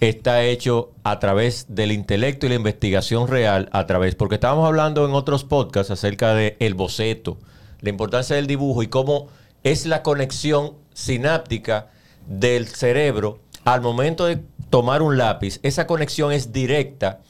está 0.00 0.42
hecho 0.42 0.92
a 1.04 1.18
través 1.18 1.66
del 1.68 1.92
intelecto 1.92 2.46
y 2.46 2.48
la 2.48 2.54
investigación 2.54 3.28
real, 3.28 3.68
a 3.72 3.86
través, 3.86 4.14
porque 4.14 4.36
estábamos 4.36 4.66
hablando 4.66 5.06
en 5.06 5.12
otros 5.12 5.44
podcasts 5.44 5.90
acerca 5.90 6.32
de 6.32 6.56
el 6.60 6.72
boceto, 6.72 7.36
la 7.80 7.90
importancia 7.90 8.34
del 8.34 8.46
dibujo 8.46 8.82
y 8.82 8.88
cómo 8.88 9.28
es 9.62 9.84
la 9.84 10.02
conexión 10.02 10.72
sináptica 10.94 11.90
del 12.26 12.66
cerebro 12.68 13.40
al 13.64 13.80
momento 13.80 14.26
de 14.26 14.40
tomar 14.70 15.02
un 15.02 15.16
lápiz. 15.18 15.60
Esa 15.62 15.86
conexión 15.86 16.32
es 16.32 16.52
directa 16.52 17.20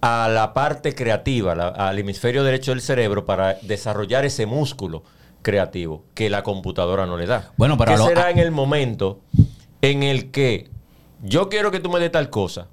a 0.00 0.28
la 0.32 0.52
parte 0.52 0.94
creativa, 0.94 1.54
la- 1.54 1.68
al 1.68 1.98
hemisferio 1.98 2.42
derecho 2.44 2.72
del 2.72 2.80
cerebro 2.80 3.24
para 3.24 3.54
desarrollar 3.62 4.24
ese 4.24 4.46
músculo 4.46 5.02
creativo 5.42 6.04
que 6.14 6.30
la 6.30 6.42
computadora 6.42 7.06
no 7.06 7.16
le 7.16 7.26
da. 7.26 7.50
Bueno, 7.56 7.76
pero 7.76 7.92
¿Qué 7.92 7.98
lo- 7.98 8.06
será 8.06 8.30
en 8.30 8.38
el 8.38 8.50
momento 8.50 9.20
en 9.80 10.02
el 10.02 10.30
que 10.30 10.70
yo 11.22 11.48
quiero 11.48 11.70
que 11.70 11.80
tú 11.80 11.88
me 11.90 11.98
des 12.00 12.10
tal 12.12 12.30
cosa. 12.30 12.68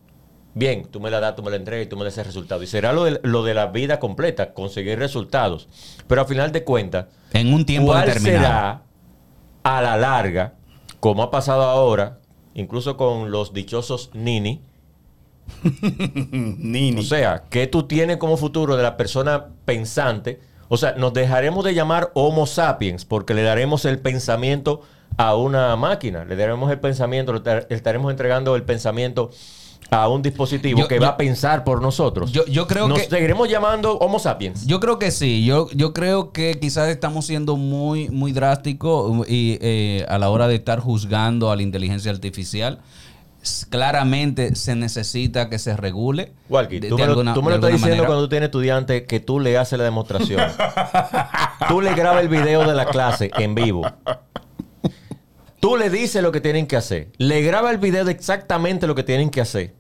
Bien, 0.56 0.86
tú 0.86 1.00
me 1.00 1.12
la 1.12 1.20
das, 1.20 1.36
tú 1.36 1.44
me 1.44 1.52
la 1.52 1.58
entregas 1.58 1.86
y 1.86 1.90
tú 1.90 1.96
me 1.98 2.04
das 2.04 2.14
ese 2.14 2.24
resultado. 2.24 2.62
Y 2.64 2.68
será 2.68 2.92
lo 2.92 3.04
de, 3.06 3.20
lo 3.24 3.44
de 3.44 3.54
la 3.54 3.68
vida 3.68 4.00
completa, 4.00 4.54
conseguir 4.54 4.98
resultados. 4.98 5.68
Pero 6.08 6.22
al 6.22 6.28
final 6.28 6.52
de 6.52 6.64
cuentas, 6.64 7.06
En 7.34 7.54
un 7.54 7.66
tiempo 7.66 7.92
¿cuál 7.92 8.08
determinado. 8.08 8.44
será 8.44 8.82
a 9.64 9.82
la 9.82 9.98
larga, 9.98 10.54
como 11.00 11.24
ha 11.24 11.32
pasado 11.32 11.64
ahora, 11.64 12.20
incluso 12.54 12.98
con 12.98 13.32
los 13.32 13.54
dichosos 13.54 14.10
Nini? 14.14 14.62
Nini. 16.32 17.00
O 17.00 17.04
sea, 17.04 17.44
¿qué 17.50 17.68
tú 17.68 17.84
tienes 17.84 18.18
como 18.18 18.38
futuro 18.38 18.76
de 18.78 18.84
la 18.84 18.98
persona 18.98 19.48
pensante? 19.66 20.40
O 20.68 20.78
sea, 20.78 20.94
nos 20.94 21.14
dejaremos 21.14 21.66
de 21.66 21.74
llamar 21.74 22.12
Homo 22.14 22.46
sapiens 22.46 23.06
porque 23.06 23.34
le 23.34 23.42
daremos 23.44 23.86
el 23.86 24.00
pensamiento 24.00 24.82
a 25.18 25.36
una 25.36 25.76
máquina. 25.76 26.26
Le 26.26 26.36
daremos 26.36 26.72
el 26.72 26.80
pensamiento, 26.80 27.34
le 27.34 27.40
tar- 27.42 27.68
le 27.70 27.76
estaremos 27.76 28.12
entregando 28.12 28.56
el 28.56 28.64
pensamiento 28.64 29.32
a 29.92 30.08
un 30.08 30.22
dispositivo 30.22 30.80
Yo- 30.82 30.88
que 30.88 30.96
yo- 30.96 31.02
va 31.02 31.10
a 31.10 31.18
pensar 31.18 31.64
por 31.64 31.82
nosotros. 31.82 32.32
Yo- 32.32 32.46
yo 32.46 32.68
creo 32.68 32.88
nos 32.88 33.00
que- 33.00 33.10
seguiremos 33.10 33.50
llamando 33.50 33.98
Homo 33.98 34.20
sapiens. 34.20 34.66
Yo 34.68 34.80
creo 34.80 35.00
que 35.00 35.10
sí. 35.12 35.44
Yo, 35.46 35.68
yo 35.72 35.94
creo 35.94 36.32
que 36.32 36.60
quizás 36.60 36.90
estamos 36.90 37.26
siendo 37.26 37.56
muy, 37.56 38.10
muy 38.10 38.32
drásticos 38.32 39.28
y, 39.28 39.58
eh, 39.62 40.06
a 40.08 40.18
la 40.20 40.30
hora 40.30 40.48
de 40.48 40.56
estar 40.56 40.80
juzgando 40.80 41.50
a 41.52 41.56
la 41.56 41.64
inteligencia 41.64 42.12
artificial. 42.12 42.80
Claramente 43.70 44.56
se 44.56 44.76
necesita 44.76 45.50
que 45.50 45.58
se 45.60 45.76
regule. 45.78 46.34
Walkie, 46.50 46.80
de- 46.82 46.90
tú 46.90 46.98
de 46.98 47.02
me 47.02 47.06
lo, 47.08 47.12
alguna- 47.14 47.34
tú 47.34 47.42
me 47.42 47.52
de 47.52 47.58
lo 47.58 47.68
estás 47.68 47.72
diciendo 47.72 47.96
manera. 47.96 48.08
cuando 48.08 48.24
tú 48.26 48.30
tienes 48.30 48.48
estudiante 48.48 49.06
que 49.06 49.20
tú 49.22 49.40
le 49.40 49.58
haces 49.58 49.80
la 49.80 49.86
demostración. 49.86 50.42
tú 51.70 51.82
le 51.82 51.96
grabas 51.96 52.22
el 52.22 52.28
video 52.30 52.68
de 52.68 52.76
la 52.76 52.86
clase 52.86 53.32
en 53.38 53.56
vivo. 53.56 53.90
Tú 55.62 55.76
le 55.78 55.90
dices 55.90 56.22
lo 56.24 56.32
que 56.32 56.42
tienen 56.42 56.68
que 56.68 56.76
hacer. 56.78 57.10
Le 57.18 57.42
graba 57.42 57.72
el 57.72 57.78
video 57.80 58.06
de 58.06 58.12
exactamente 58.12 58.88
lo 58.88 58.96
que 58.96 59.04
tienen 59.04 59.30
que 59.30 59.42
hacer. 59.42 59.74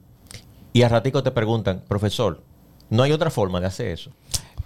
Y 0.74 0.84
a 0.84 0.90
ratico 0.90 1.24
te 1.24 1.32
preguntan, 1.32 1.84
profesor, 1.88 2.42
no 2.90 3.04
hay 3.04 3.12
otra 3.12 3.30
forma 3.30 3.60
de 3.60 3.68
hacer 3.68 3.88
eso. 3.88 4.12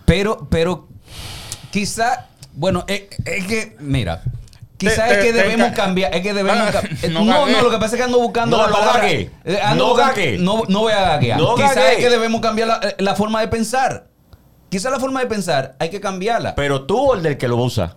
Pero, 0.05 0.47
pero, 0.49 0.87
quizá, 1.71 2.27
bueno, 2.53 2.83
es, 2.87 3.03
es 3.25 3.45
que, 3.47 3.75
mira, 3.79 4.21
quizá 4.77 5.07
Te- 5.07 5.13
es 5.13 5.17
que 5.25 5.31
te- 5.33 5.43
debemos 5.43 5.69
ca- 5.69 5.73
cambiar, 5.75 6.13
es 6.13 6.21
que 6.21 6.33
debemos 6.33 6.57
Ah, 6.75 6.81
no 7.09 7.23
no, 7.23 7.45
no, 7.47 7.61
lo 7.61 7.69
que 7.71 7.77
pasa 7.77 7.95
es 7.95 8.01
que 8.01 8.03
ando 8.03 8.19
buscando 8.19 8.57
No, 8.57 8.67
la 8.67 8.71
palabra. 8.71 9.09
Eh, 9.11 9.29
ando 9.63 9.83
No 9.85 9.89
buscando- 9.91 10.13
gagué. 10.15 10.37
No, 10.37 10.63
no 10.67 10.79
voy 10.81 10.93
a 10.93 11.01
gaguear. 11.01 11.39
No 11.39 11.55
quizá 11.55 11.73
gagué. 11.75 11.93
es 11.93 11.97
que 11.99 12.09
debemos 12.09 12.41
cambiar 12.41 12.67
la, 12.67 12.79
eh, 12.83 12.95
la 12.99 13.15
forma 13.15 13.39
de 13.41 13.47
pensar. 13.47 14.07
Quizá 14.69 14.89
la 14.89 14.99
forma 14.99 15.19
de 15.21 15.27
pensar 15.27 15.75
hay 15.79 15.89
que 15.89 16.01
cambiarla. 16.01 16.55
Pero 16.55 16.85
tú 16.85 16.97
o 17.11 17.13
el 17.15 17.23
del 17.23 17.37
que 17.37 17.47
lo 17.47 17.57
usa. 17.57 17.95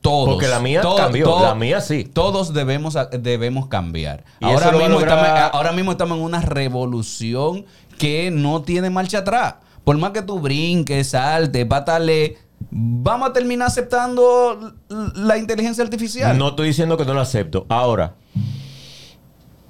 Todos. 0.00 0.30
Porque 0.30 0.48
la 0.48 0.60
mía 0.60 0.80
To- 0.80 0.96
cambió, 0.96 1.24
to- 1.26 1.42
la 1.42 1.54
mía 1.54 1.80
sí. 1.82 2.04
Todos 2.04 2.54
debemos, 2.54 2.96
debemos 3.20 3.66
cambiar. 3.68 4.24
Ahora 4.40 4.72
mismo, 4.72 4.88
lograr- 4.88 5.18
estamos, 5.26 5.50
ahora 5.54 5.72
mismo 5.72 5.92
estamos 5.92 6.18
en 6.18 6.24
una 6.24 6.40
revolución 6.40 7.66
que 7.98 8.30
no 8.30 8.62
tiene 8.62 8.88
marcha 8.88 9.18
atrás. 9.18 9.56
Por 9.84 9.98
más 9.98 10.12
que 10.12 10.22
tú 10.22 10.40
brinques, 10.40 11.08
saltes, 11.08 11.66
patale, 11.66 12.38
vamos 12.70 13.28
a 13.30 13.32
terminar 13.34 13.68
aceptando 13.68 14.72
la 15.16 15.36
inteligencia 15.36 15.84
artificial. 15.84 16.36
No 16.38 16.48
estoy 16.50 16.68
diciendo 16.68 16.96
que 16.96 17.04
no 17.04 17.12
lo 17.12 17.20
acepto. 17.20 17.66
Ahora, 17.68 18.14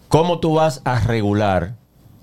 ¿cómo 0.09 0.41
tú 0.41 0.55
vas 0.55 0.83
a 0.85 1.01
regular 1.01 1.77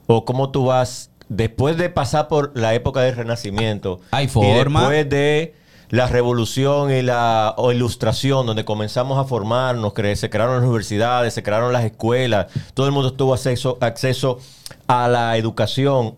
o 0.08 0.26
cómo 0.26 0.52
tú 0.52 0.66
vas, 0.66 1.12
después 1.30 1.78
de 1.78 1.90
pasar 1.90 2.28
por 2.28 2.52
la 2.58 2.74
época 2.74 3.02
del 3.02 3.16
Renacimiento, 3.16 4.00
Hay 4.12 4.26
y 4.26 4.28
forma. 4.30 4.82
después 4.82 5.10
de 5.10 5.56
la 5.90 6.08
revolución 6.08 6.92
y 6.92 7.02
la 7.02 7.56
ilustración, 7.74 8.46
donde 8.46 8.66
comenzamos 8.66 9.18
a 9.18 9.24
formarnos, 9.24 9.94
cre- 9.94 10.16
se 10.16 10.30
crearon 10.30 10.56
las 10.56 10.64
universidades, 10.66 11.34
se 11.34 11.44
crearon 11.44 11.72
las 11.72 11.86
escuelas, 11.86 12.48
todo 12.74 12.86
el 12.88 12.92
mundo 12.92 13.14
tuvo 13.14 13.34
acceso, 13.34 13.78
acceso 13.82 14.40
a 14.88 15.08
la 15.08 15.38
educación. 15.38 16.16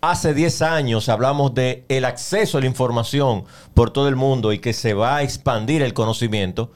Hace 0.00 0.34
10 0.34 0.62
años 0.62 1.08
hablamos 1.08 1.54
de 1.54 1.84
el 1.88 2.04
acceso 2.04 2.58
a 2.58 2.60
la 2.60 2.66
información 2.66 3.44
por 3.74 3.90
todo 3.90 4.08
el 4.08 4.16
mundo 4.16 4.52
y 4.52 4.58
que 4.58 4.72
se 4.72 4.94
va 4.94 5.16
a 5.16 5.22
expandir 5.22 5.82
el 5.82 5.94
conocimiento. 5.94 6.70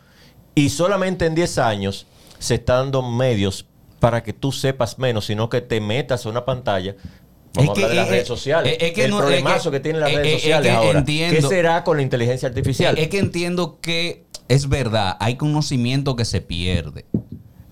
Y 0.55 0.71
solamente 0.71 1.27
en 1.27 1.35
10 1.35 1.59
años 1.59 2.07
se 2.39 2.55
están 2.55 2.87
dando 2.87 3.03
medios 3.03 3.67
para 4.01 4.23
que 4.23 4.33
tú 4.33 4.51
sepas 4.53 4.99
menos, 4.99 5.27
sino 5.27 5.49
que 5.49 5.61
te 5.61 5.81
metas 5.81 6.25
a 6.25 6.29
una 6.31 6.45
pantalla. 6.45 6.97
Vamos 7.55 7.77
Es 7.79 7.83
a 7.83 7.87
hablar 7.87 7.91
de 7.91 7.97
las 7.97 8.05
es- 8.07 8.11
redes 8.13 8.29
sociales. 8.29 8.77
es- 8.81 8.93
que 8.93 9.05
el 9.05 9.11
no- 9.11 9.19
problemazo 9.19 9.71
que- 9.71 9.77
que, 9.79 9.81
tienen 9.81 10.01
las 10.01 10.11
es- 10.11 10.17
redes 10.17 10.29
es- 10.29 10.35
es 10.37 10.41
sociales 10.43 10.71
que 10.71 10.77
ahora. 10.77 10.99
entiendo- 11.01 11.49
¿Qué 11.49 11.55
será 11.57 11.85
con 11.85 11.97
la 11.97 12.03
inteligencia 12.03 12.49
artificial? 12.49 12.99
Es 12.99 13.09
que 13.09 13.19
entiendo 13.19 13.79
que 13.81 14.25
es 14.49 14.69
verdad, 14.69 15.17
hay 15.21 15.37
conocimiento 15.37 16.15
que 16.17 16.25
se 16.25 16.41
pierde. 16.41 17.07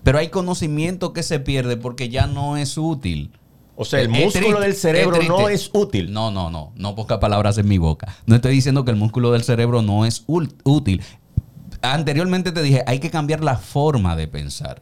Pero 0.03 0.17
hay 0.17 0.29
conocimiento 0.29 1.13
que 1.13 1.23
se 1.23 1.39
pierde 1.39 1.77
porque 1.77 2.09
ya 2.09 2.25
no 2.27 2.57
es 2.57 2.77
útil. 2.77 3.31
o 3.81 3.85
sea, 3.85 4.01
el 4.01 4.09
músculo 4.09 4.31
triste, 4.31 4.59
del 4.59 4.73
cerebro 4.75 5.23
no 5.23 5.47
es 5.47 5.69
útil. 5.71 6.11
No, 6.11 6.31
no, 6.31 6.49
no. 6.49 6.73
No 6.75 6.95
ponga 6.95 7.21
palabras 7.21 7.57
en 7.57 7.67
mi 7.69 7.77
boca. 7.77 8.13
No 8.25 8.35
estoy 8.35 8.51
diciendo 8.53 8.83
que 8.83 8.91
el 8.91 8.97
músculo 8.97 9.31
del 9.31 9.43
cerebro 9.43 9.81
no 9.81 10.05
es 10.05 10.25
útil. 10.27 11.01
Anteriormente 11.81 12.51
te 12.51 12.61
dije, 12.61 12.83
hay 12.85 12.99
que 12.99 13.09
cambiar 13.09 13.41
la 13.41 13.55
forma 13.57 14.15
de 14.17 14.27
pensar. 14.27 14.81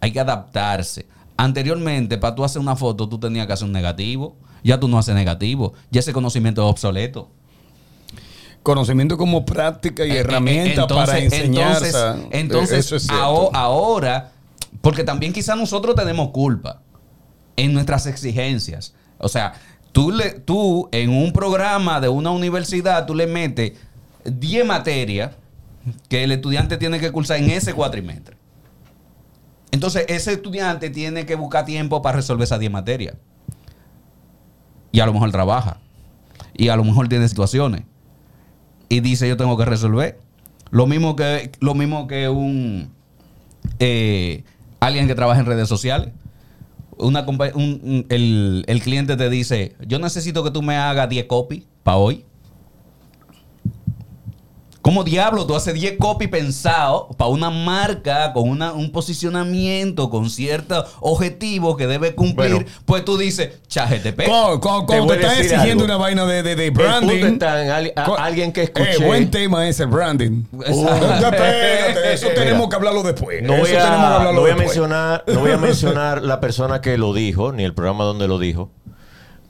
Hay 0.00 0.12
que 0.12 0.20
adaptarse. 0.20 1.06
Anteriormente, 1.36 2.18
para 2.18 2.34
tú 2.34 2.44
hacer 2.44 2.60
una 2.60 2.76
foto, 2.76 3.08
tú 3.08 3.18
tenías 3.18 3.46
que 3.46 3.52
hacer 3.52 3.66
un 3.66 3.72
negativo. 3.72 4.36
Ya 4.64 4.80
tú 4.80 4.88
no 4.88 4.98
haces 4.98 5.14
negativo. 5.14 5.74
Ya 5.90 6.00
ese 6.00 6.12
conocimiento 6.12 6.62
es 6.64 6.70
obsoleto. 6.70 7.30
Conocimiento 8.62 9.16
como 9.16 9.44
práctica 9.44 10.04
y 10.04 10.10
Eh, 10.10 10.14
eh, 10.16 10.18
herramienta 10.20 10.82
entonces- 10.82 11.06
para 11.06 11.18
enseñanza. 11.20 12.10
Entonces, 12.14 12.28
entonces, 12.32 12.78
Eso 12.78 12.96
es 12.96 13.02
cierto. 13.04 13.22
aho- 13.24 13.50
ahora, 13.54 14.32
porque 14.80 15.04
también 15.04 15.32
quizás 15.32 15.56
nosotros 15.56 15.94
tenemos 15.94 16.30
culpa 16.30 16.80
en 17.56 17.72
nuestras 17.74 18.06
exigencias. 18.06 18.94
O 19.18 19.28
sea, 19.28 19.52
tú, 19.92 20.10
le, 20.10 20.30
tú 20.32 20.88
en 20.90 21.10
un 21.10 21.32
programa 21.32 22.00
de 22.00 22.08
una 22.08 22.30
universidad, 22.32 23.06
tú 23.06 23.14
le 23.14 23.26
metes 23.28 23.72
10 24.24 24.66
materias 24.66 25.32
que 26.08 26.24
el 26.24 26.32
estudiante 26.32 26.76
tiene 26.76 26.98
que 26.98 27.12
cursar 27.12 27.36
en 27.38 27.50
ese 27.50 27.72
cuatrimestre. 27.72 28.35
Entonces, 29.72 30.04
ese 30.08 30.32
estudiante 30.32 30.90
tiene 30.90 31.26
que 31.26 31.34
buscar 31.34 31.64
tiempo 31.64 32.00
para 32.02 32.16
resolver 32.16 32.44
esas 32.44 32.60
10 32.60 32.72
materias. 32.72 33.16
Y 34.92 35.00
a 35.00 35.06
lo 35.06 35.12
mejor 35.12 35.30
trabaja. 35.32 35.78
Y 36.54 36.68
a 36.68 36.76
lo 36.76 36.84
mejor 36.84 37.08
tiene 37.08 37.28
situaciones 37.28 37.82
y 38.88 39.00
dice 39.00 39.28
yo 39.28 39.36
tengo 39.36 39.56
que 39.56 39.64
resolver. 39.64 40.18
Lo 40.70 40.86
mismo 40.86 41.16
que, 41.16 41.50
lo 41.60 41.74
mismo 41.74 42.06
que 42.06 42.28
un 42.28 42.90
eh, 43.78 44.44
alguien 44.80 45.06
que 45.06 45.14
trabaja 45.14 45.40
en 45.40 45.46
redes 45.46 45.68
sociales. 45.68 46.12
Una 46.98 47.26
un- 47.54 48.06
el, 48.08 48.64
el 48.68 48.80
cliente 48.80 49.16
te 49.16 49.28
dice, 49.28 49.76
yo 49.86 49.98
necesito 49.98 50.42
que 50.44 50.50
tú 50.50 50.62
me 50.62 50.76
hagas 50.76 51.08
10 51.10 51.26
copies 51.26 51.64
para 51.82 51.98
hoy. 51.98 52.24
¿Cómo 54.86 55.02
diablo 55.02 55.46
tú 55.46 55.56
haces 55.56 55.74
10 55.74 55.94
copies 55.98 56.30
pensados 56.30 57.06
para 57.16 57.28
una 57.28 57.50
marca 57.50 58.32
con 58.32 58.48
una- 58.48 58.72
un 58.72 58.92
posicionamiento, 58.92 60.10
con 60.10 60.30
ciertos 60.30 60.84
objetivos 61.00 61.76
que 61.76 61.88
debe 61.88 62.14
cumplir? 62.14 62.52
Bueno. 62.52 62.66
pues 62.84 63.04
tú 63.04 63.18
dices, 63.18 63.50
ChatGTP. 63.66 64.26
Cuando, 64.26 64.86
Te 64.86 65.16
decir 65.16 65.40
exigiendo 65.40 65.82
algo. 65.82 65.84
una 65.86 65.96
vaina 65.96 66.24
de, 66.24 66.42
de, 66.44 66.54
de 66.54 66.66
El 66.66 66.70
branding. 66.70 67.08
punto 67.20 67.26
está 67.26 67.64
en 67.64 67.92
a- 67.98 68.02
alguien 68.24 68.52
que 68.52 68.60
Eh, 68.60 68.64
escuché. 68.72 69.04
buen 69.04 69.28
tema 69.30 69.66
ese 69.68 69.86
branding. 69.86 70.44
Exacto. 70.64 71.06
Espérate, 71.14 72.12
eso 72.14 72.26
Mira, 72.30 72.40
tenemos 72.42 72.68
que 72.68 72.76
hablarlo 72.76 73.02
después. 73.02 73.42
No 73.42 73.54
eso 73.54 73.62
voy, 73.62 73.70
tenemos 73.72 73.88
que 73.90 73.96
a, 74.04 74.06
hablarlo 74.16 74.32
no 74.34 74.40
voy 74.40 74.50
a 74.50 74.54
después. 74.54 74.66
mencionar, 74.68 75.24
no 75.26 75.40
voy 75.40 75.50
a 75.50 75.56
mencionar 75.58 76.22
la 76.22 76.40
persona 76.40 76.80
que 76.80 76.96
lo 76.96 77.12
dijo, 77.12 77.50
ni 77.52 77.64
el 77.64 77.74
programa 77.74 78.04
donde 78.04 78.28
lo 78.28 78.38
dijo. 78.38 78.70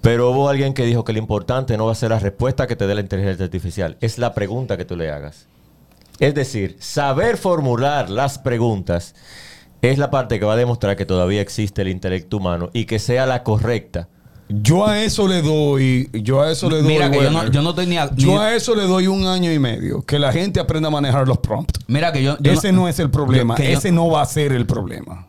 Pero 0.07 0.31
hubo 0.31 0.49
alguien 0.49 0.73
que 0.73 0.85
dijo 0.85 1.03
que 1.03 1.13
lo 1.13 1.19
importante 1.19 1.77
no 1.77 1.87
va 1.87 1.91
a 1.93 1.95
ser 1.97 2.11
la 2.11 2.21
respuesta 2.21 2.69
que 2.69 2.77
te 2.77 2.87
dé 2.87 2.95
la 2.95 3.01
inteligencia 3.01 3.45
artificial, 3.45 3.97
es 4.01 4.19
la 4.19 4.35
pregunta 4.35 4.77
que 4.77 4.85
tú 4.85 4.95
le 4.97 5.11
hagas. 5.11 5.47
Es 6.21 6.33
decir, 6.33 6.77
saber 6.79 7.37
formular 7.37 8.09
las 8.09 8.39
preguntas 8.39 9.17
es 9.83 9.99
la 9.99 10.09
parte 10.13 10.39
que 10.39 10.45
va 10.47 10.53
a 10.53 10.57
demostrar 10.57 10.95
que 10.95 11.07
todavía 11.07 11.41
existe 11.41 11.83
el 11.83 11.89
intelecto 11.89 12.37
humano 12.37 12.71
y 12.73 12.85
que 12.85 13.01
sea 13.01 13.27
la 13.27 13.43
correcta. 13.43 14.09
Yo 14.49 14.87
a 14.87 15.03
eso 15.03 15.27
le 15.27 15.43
doy, 15.43 16.09
yo 16.13 16.41
a 16.41 16.53
eso 16.53 16.71
le 16.71 16.77
doy. 16.83 16.87
Mira 16.87 17.11
que 17.11 17.21
yo 17.21 17.31
no, 17.33 17.51
yo 17.51 17.63
no 17.63 17.71
estoy 17.71 17.87
ni 17.89 17.99
a- 17.99 18.09
yo 18.15 18.29
ni- 18.29 18.37
a 18.39 18.55
eso 18.55 18.77
le 18.77 18.85
doy 18.85 19.09
un 19.09 19.27
año 19.27 19.53
y 19.53 19.59
medio. 19.59 20.03
Que 20.03 20.21
la 20.21 20.31
gente 20.33 20.61
aprenda 20.61 20.87
a 20.87 20.93
manejar 20.93 21.27
los 21.27 21.39
prompts. 21.39 21.81
Mira 21.89 22.13
que 22.13 22.23
yo, 22.23 22.37
yo 22.41 22.53
Ese 22.53 22.71
no, 22.71 22.87
es 22.87 23.01
el 23.01 23.11
problema. 23.11 23.57
que 23.57 23.73
yo- 23.73 23.79
Ese 23.79 23.91
no 23.91 24.09
va 24.09 24.23
a 24.23 24.27
ser 24.27 24.53
el 24.53 24.67
problema. 24.67 25.27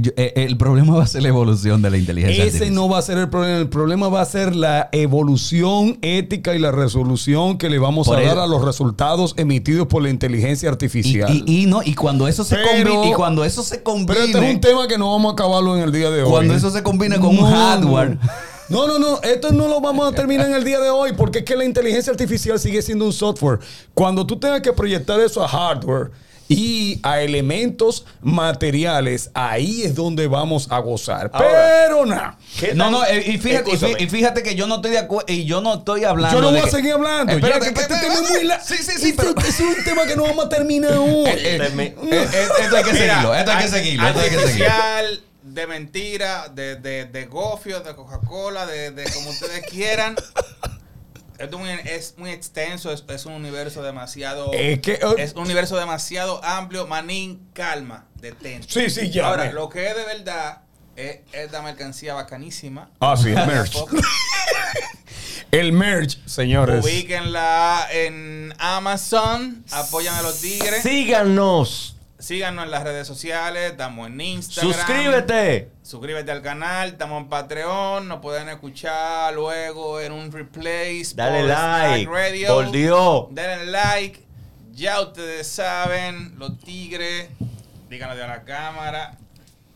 Yo- 0.00 0.12
eh, 0.16 0.32
el 0.36 0.56
problema 0.56 0.94
va 0.96 1.04
a 1.04 1.06
ser 1.06 1.22
la 1.22 1.28
evolución 1.28 1.82
de 1.82 1.90
la 1.90 1.96
inteligencia 1.98 2.34
Ese 2.42 2.42
artificial. 2.58 2.74
no 2.74 2.88
va 2.88 2.98
a 2.98 3.02
ser 3.02 3.18
el 3.18 3.28
problema. 3.28 3.58
El 3.58 3.68
problema 3.68 4.08
va 4.08 4.20
a 4.20 4.24
ser 4.24 4.54
la 4.56 4.88
evolución 4.92 5.98
ética 6.02 6.54
y 6.54 6.58
la 6.58 6.72
resolución 6.72 7.58
que 7.58 7.68
le 7.68 7.78
vamos 7.78 8.06
Por 8.06 8.18
a 8.18 8.22
dar 8.22 8.38
a 8.38 8.46
los 8.46 8.64
resultados 8.64 9.34
emitidos 9.36 9.86
por 9.86 10.02
la 10.02 10.10
inteligencia 10.10 10.68
artificial. 10.68 11.42
y- 11.46 11.62
y 11.62 11.66
no, 11.66 11.82
y 11.84 11.94
cuando 11.94 12.28
eso 12.28 12.44
se 12.44 12.56
combine, 12.62 13.10
y 13.10 13.12
cuando 13.12 13.44
eso 13.44 13.62
se 13.62 13.82
combine, 13.82 14.06
Pero 14.14 14.24
este 14.26 14.48
es 14.48 14.54
un 14.54 14.60
tema 14.60 14.86
que 14.88 14.98
no 14.98 15.10
vamos 15.12 15.30
a 15.30 15.32
acabarlo 15.32 15.76
en 15.76 15.82
el 15.82 15.92
día 15.92 16.10
de 16.10 16.22
hoy. 16.22 16.30
Cuando 16.30 16.54
eso 16.54 16.70
se 16.70 16.82
combine 16.82 17.18
con 17.18 17.36
un 17.38 17.44
hardware. 17.44 18.18
No, 18.68 18.86
no, 18.88 18.98
no. 18.98 19.20
Esto 19.22 19.52
no 19.52 19.68
lo 19.68 19.80
vamos 19.80 20.08
a 20.10 20.12
terminar 20.14 20.48
en 20.48 20.54
el 20.56 20.64
día 20.64 20.80
de 20.80 20.90
hoy 20.90 21.12
porque 21.16 21.38
es 21.38 21.44
que 21.44 21.54
la 21.56 21.64
inteligencia 21.64 22.10
artificial 22.10 22.58
sigue 22.58 22.82
siendo 22.82 23.04
un 23.04 23.12
software. 23.12 23.60
Cuando 23.94 24.26
tú 24.26 24.36
tengas 24.38 24.60
que 24.60 24.72
proyectar 24.72 25.20
eso 25.20 25.42
a 25.42 25.46
hardware, 25.46 26.10
y 26.48 27.00
a 27.02 27.20
elementos 27.22 28.04
materiales, 28.22 29.30
ahí 29.34 29.82
es 29.82 29.94
donde 29.94 30.26
vamos 30.28 30.68
a 30.70 30.78
gozar. 30.78 31.30
Ahora, 31.32 31.48
Pero 31.86 32.06
nada. 32.06 32.38
¿Qué 32.58 32.74
No, 32.74 32.90
no, 32.90 33.02
y 33.10 33.38
fíjate, 33.38 33.70
y 33.70 33.74
Escúchame. 33.74 33.94
fí- 33.94 34.02
y 34.04 34.08
fíjate 34.08 34.42
que 34.42 34.54
yo 34.54 34.66
no 34.66 34.76
estoy 34.76 34.92
de 34.92 34.98
acuerdo 34.98 35.32
y 35.32 35.44
yo 35.44 35.60
no 35.60 35.74
estoy 35.74 36.04
hablando. 36.04 36.36
Yo 36.36 36.40
no 36.42 36.48
de 36.52 36.60
voy 36.60 36.60
a 36.60 36.64
que- 36.70 36.76
seguir 36.76 36.92
hablando. 36.92 37.32
ya, 37.32 37.38
Espérate, 37.38 37.60
que 37.74 37.80
este 37.80 37.94
espérate, 37.94 38.06
tema 38.06 38.14
es 38.26 38.30
muy 38.30 38.44
la- 38.44 38.60
Sí, 38.60 38.76
sí, 38.76 38.92
sí, 38.98 39.10
Este- 39.10 39.12
pero- 39.24 39.34
Es 39.46 39.60
un 39.60 39.84
tema 39.84 40.06
que 40.06 40.16
no 40.16 40.22
vamos 40.24 40.46
a 40.46 40.48
terminar 40.48 40.92
hoy. 40.98 41.28
Eh, 41.28 41.56
eh, 41.56 41.58
Deme- 41.60 41.94
eh, 42.12 42.28
esto 42.62 42.76
hay 42.76 42.84
que 42.84 42.92
Mira, 42.92 43.06
seguirlo, 43.14 43.34
esto 43.34 43.50
hay 43.50 43.62
que 43.64 43.68
seguirlo, 43.70 44.08
esto 44.08 44.20
hay 44.20 44.30
que 44.30 44.36
seguirlo. 44.38 44.66
artificial, 44.66 45.22
de 45.42 45.66
mentira, 45.66 46.48
de, 46.54 46.76
de, 46.76 47.04
de 47.06 47.24
gofio, 47.26 47.80
de 47.80 47.94
Coca-Cola, 47.94 48.66
de, 48.66 48.90
de 48.90 49.04
como 49.12 49.30
ustedes 49.30 49.64
quieran. 49.70 50.14
Es 51.38 51.50
muy, 51.52 51.70
es 51.70 52.14
muy 52.16 52.30
extenso, 52.30 52.92
es, 52.92 53.04
es 53.08 53.26
un 53.26 53.34
universo 53.34 53.82
demasiado. 53.82 54.52
Es 54.52 54.80
que, 54.80 54.98
oh. 55.02 55.16
es 55.16 55.34
un 55.34 55.42
universo 55.42 55.76
demasiado 55.76 56.42
amplio. 56.44 56.86
Manín, 56.86 57.48
calma, 57.52 58.06
detente. 58.20 58.66
Sí, 58.68 58.90
sí, 58.90 59.10
ya, 59.10 59.28
Ahora, 59.28 59.52
lo 59.52 59.68
que 59.68 59.88
es 59.88 59.96
de 59.96 60.04
verdad 60.04 60.62
es 60.96 61.20
esta 61.32 61.62
mercancía 61.62 62.14
bacanísima. 62.14 62.90
Ah, 63.00 63.16
sí, 63.16 63.28
el 63.28 63.46
merch. 63.46 63.76
El 65.52 65.72
merch, 65.72 66.18
señores. 66.26 66.84
Ubíquenla 66.84 67.86
en 67.92 68.52
Amazon, 68.58 69.64
apoyan 69.70 70.14
a 70.16 70.22
los 70.22 70.40
tigres. 70.40 70.82
Síganos. 70.82 71.95
Síganos 72.18 72.64
en 72.64 72.70
las 72.70 72.82
redes 72.82 73.06
sociales, 73.06 73.72
estamos 73.72 74.06
en 74.06 74.18
Instagram. 74.18 74.72
Suscríbete. 74.72 75.70
Suscríbete 75.82 76.32
al 76.32 76.40
canal, 76.40 76.88
estamos 76.88 77.22
en 77.22 77.28
Patreon, 77.28 78.08
nos 78.08 78.20
pueden 78.20 78.48
escuchar 78.48 79.34
luego 79.34 80.00
en 80.00 80.12
un 80.12 80.32
replay. 80.32 81.02
Dale 81.14 81.42
like. 81.42 82.10
Radio. 82.10 82.54
Por 82.54 82.70
Dios. 82.70 83.26
Denle 83.32 83.66
like. 83.66 84.24
Ya 84.72 85.00
ustedes 85.00 85.46
saben, 85.46 86.38
los 86.38 86.58
tigres, 86.58 87.28
díganlo 87.90 88.22
a 88.22 88.26
la 88.26 88.44
cámara, 88.44 89.18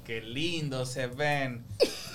qué 0.04 0.20
lindo 0.20 0.86
se 0.86 1.06
ven. 1.06 1.64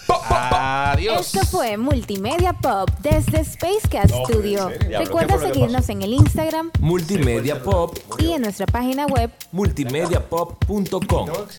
Adiós. 0.07 1.33
Esto 1.33 1.45
fue 1.45 1.77
Multimedia 1.77 2.53
Pop 2.53 2.89
desde 3.01 3.43
Spacecast 3.43 4.13
Studio. 4.25 4.67
Diablo, 4.67 4.99
Recuerda 4.99 5.33
¿qué 5.33 5.39
fue 5.39 5.47
lo 5.47 5.53
que 5.53 5.53
seguirnos 5.53 5.89
en 5.89 6.01
el 6.01 6.13
Instagram 6.13 6.71
Multimedia 6.79 7.61
Pop, 7.61 7.97
y 8.19 8.31
en 8.31 8.41
nuestra 8.43 8.65
página 8.65 9.05
web 9.07 9.31
multimediapop.com. 9.51 11.29